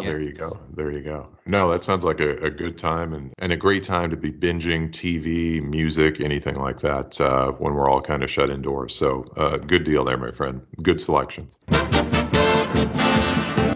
[0.01, 0.51] there you go.
[0.75, 1.29] There you go.
[1.47, 4.31] No, that sounds like a, a good time and, and a great time to be
[4.31, 8.95] binging TV, music, anything like that uh, when we're all kind of shut indoors.
[8.95, 10.63] So, uh, good deal there, my friend.
[10.83, 11.59] Good selections.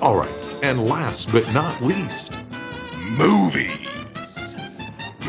[0.00, 0.28] All right.
[0.62, 2.38] And last but not least,
[3.16, 3.97] Movies.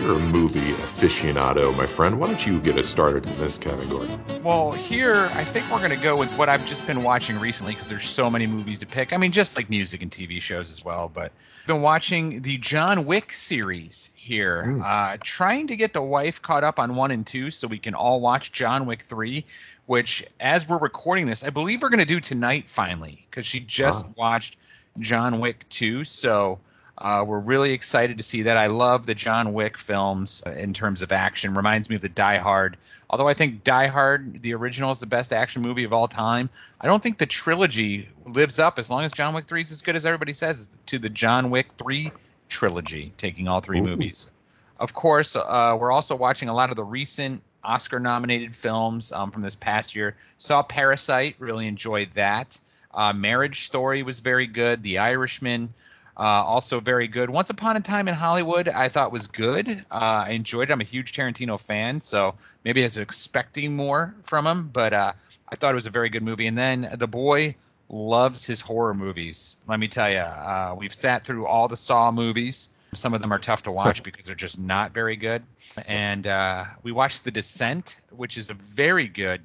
[0.02, 2.20] You're a movie aficionado, my friend.
[2.20, 4.10] Why don't you get us started in this category?
[4.44, 7.74] Well, here I think we're going to go with what I've just been watching recently
[7.74, 9.12] because there's so many movies to pick.
[9.14, 11.12] I mean, just like music and TV shows as well.
[11.14, 11.32] But
[11.62, 14.84] I've been watching the John Wick series here, Mm.
[14.86, 17.94] uh, trying to get the wife caught up on one and two so we can
[17.94, 19.46] all watch John Wick three.
[19.88, 23.60] Which, as we're recording this, I believe we're going to do tonight finally because she
[23.60, 24.14] just Wow.
[24.18, 24.58] watched
[25.00, 26.04] John Wick two.
[26.04, 26.60] So.
[27.00, 28.58] Uh, we're really excited to see that.
[28.58, 31.54] I love the John Wick films in terms of action.
[31.54, 32.78] Reminds me of the Die Hard
[33.10, 36.50] Although I think Die Hard, the original, is the best action movie of all time,
[36.82, 39.82] I don't think the trilogy lives up as long as John Wick 3 is as
[39.82, 42.12] good as everybody says to the John Wick 3
[42.50, 43.84] trilogy, taking all three Ooh.
[43.84, 44.32] movies.
[44.80, 49.32] Of course, uh, we're also watching a lot of the recent Oscar nominated films um,
[49.32, 50.16] from this past year.
[50.38, 52.60] Saw Parasite, really enjoyed that.
[52.94, 54.84] Uh, Marriage Story was very good.
[54.84, 55.74] The Irishman,
[56.20, 57.30] uh, also very good.
[57.30, 59.70] Once Upon a Time in Hollywood, I thought was good.
[59.90, 60.74] Uh, I enjoyed it.
[60.74, 65.14] I'm a huge Tarantino fan, so maybe I was expecting more from him, but uh,
[65.48, 66.48] I thought it was a very good movie.
[66.48, 67.56] And then The Boy
[67.88, 69.62] loves his horror movies.
[69.66, 72.74] Let me tell you, uh, we've sat through all the Saw movies.
[72.94, 75.42] Some of them are tough to watch because they're just not very good.
[75.88, 79.42] And uh, we watched The Descent, which is a very good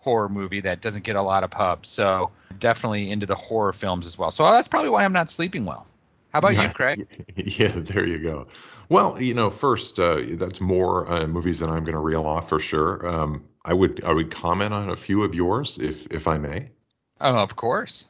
[0.00, 1.86] horror movie that doesn't get a lot of pub.
[1.86, 4.30] So definitely into the horror films as well.
[4.30, 5.86] So that's probably why I'm not sleeping well.
[6.32, 7.06] How about you, Craig?
[7.36, 8.46] Yeah, there you go.
[8.88, 12.48] Well, you know, first, uh, that's more uh, movies than I'm going to reel off
[12.48, 13.06] for sure.
[13.06, 16.70] Um, I would I would comment on a few of yours, if if I may.
[17.20, 18.08] Oh, of course.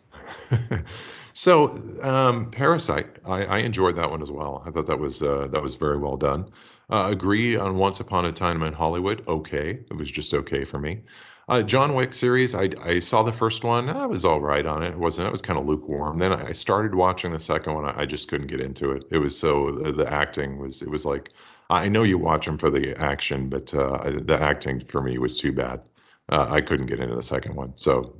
[1.32, 4.62] so, um, Parasite, I, I enjoyed that one as well.
[4.66, 6.50] I thought that was uh, that was very well done.
[6.90, 9.26] Uh, agree on Once Upon a Time in Hollywood.
[9.28, 11.00] Okay, it was just okay for me.
[11.48, 13.88] Uh, John Wick series, I, I saw the first one.
[13.88, 14.90] I was all right on it.
[14.90, 15.28] It wasn't.
[15.28, 16.18] It was kind of lukewarm.
[16.18, 17.86] Then I started watching the second one.
[17.86, 19.04] I, I just couldn't get into it.
[19.10, 20.82] It was so the, the acting was.
[20.82, 21.30] It was like
[21.70, 25.38] I know you watch them for the action, but uh, the acting for me was
[25.38, 25.88] too bad.
[26.28, 27.72] Uh, I couldn't get into the second one.
[27.76, 28.14] So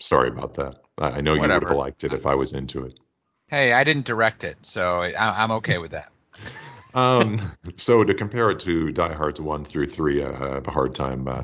[0.00, 0.76] sorry about that.
[0.98, 2.98] I, I know you would have liked it if I was into it.
[3.46, 6.10] Hey, I didn't direct it, so I, I'm okay with that.
[6.94, 10.70] Um, so to compare it to Die Hard's one through three, uh, I have a
[10.70, 11.26] hard time.
[11.26, 11.42] Uh,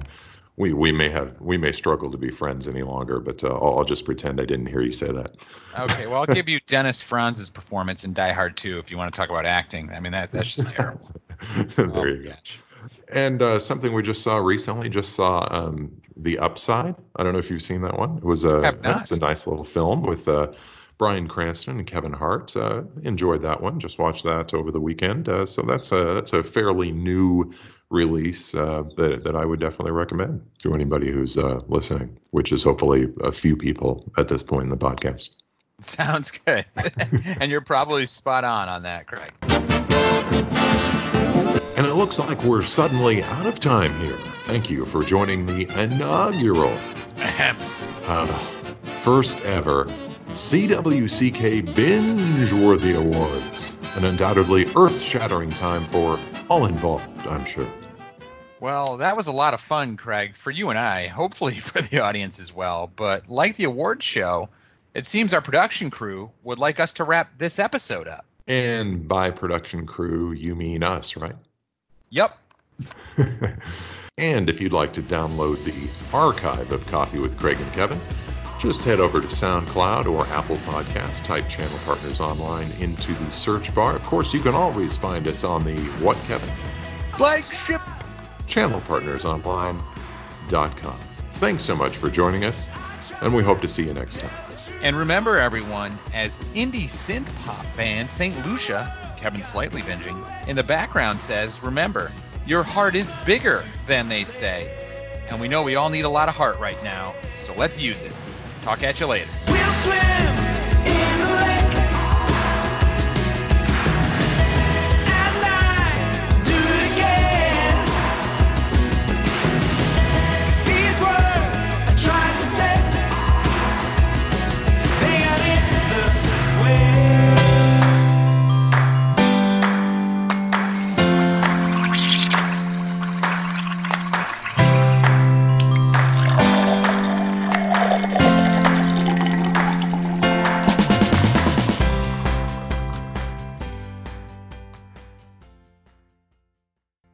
[0.61, 3.79] we we may have we may struggle to be friends any longer, but uh, I'll,
[3.79, 5.31] I'll just pretend I didn't hear you say that.
[5.79, 9.13] Okay, well, I'll give you Dennis Franz's performance in Die Hard 2 if you want
[9.13, 9.91] to talk about acting.
[9.91, 11.11] I mean, that, that's just terrible.
[11.77, 12.31] there Oh, you go.
[12.31, 12.61] gosh.
[13.09, 16.95] And uh, something we just saw recently, just saw um, The Upside.
[17.17, 18.19] I don't know if you've seen that one.
[18.19, 20.53] It was a it's a nice little film with uh,
[20.99, 22.55] Bryan Cranston and Kevin Hart.
[22.55, 23.81] Uh, enjoyed that one.
[23.81, 25.29] Just watched that over the weekend.
[25.31, 27.51] Uh, so that's a that's a fairly new
[27.91, 32.63] release uh, that, that I would definitely recommend to anybody who's uh, listening, which is
[32.63, 35.37] hopefully a few people at this point in the podcast.
[35.81, 36.65] Sounds good.
[37.41, 39.33] and you're probably spot on on that, Craig.
[41.77, 44.19] And it looks like we're suddenly out of time here.
[44.43, 46.77] Thank you for joining the inaugural,
[47.17, 47.57] Ahem.
[48.07, 48.27] uh,
[49.01, 49.87] first ever
[50.29, 53.80] CWCK Binge Worthy Awards.
[53.97, 56.19] An undoubtedly earth shattering time for
[56.49, 57.69] all involved, I'm sure.
[58.61, 61.99] Well, that was a lot of fun, Craig, for you and I, hopefully for the
[62.01, 62.93] audience as well.
[62.95, 64.49] But like the award show,
[64.95, 68.25] it seems our production crew would like us to wrap this episode up.
[68.47, 71.37] And by production crew, you mean us, right?
[72.11, 72.39] Yep.
[74.19, 78.01] and if you'd like to download the archive of Coffee with Craig and Kevin,
[78.61, 83.75] just head over to SoundCloud or Apple Podcasts, type Channel Partners Online into the search
[83.75, 83.97] bar.
[83.97, 86.51] Of course, you can always find us on the What Kevin?
[87.09, 87.81] Flagship.
[88.47, 91.01] Channel Partners ChannelPartnersOnline.com.
[91.33, 92.69] Thanks so much for joining us,
[93.23, 94.31] and we hope to see you next time.
[94.83, 98.47] And remember, everyone, as indie synth pop band St.
[98.47, 102.13] Lucia, Kevin slightly binging, in the background says, remember,
[102.47, 104.71] your heart is bigger than they say.
[105.31, 108.03] And we know we all need a lot of heart right now, so let's use
[108.03, 108.13] it.
[108.63, 109.29] Talk at you later.
[109.49, 110.70] We'll swim.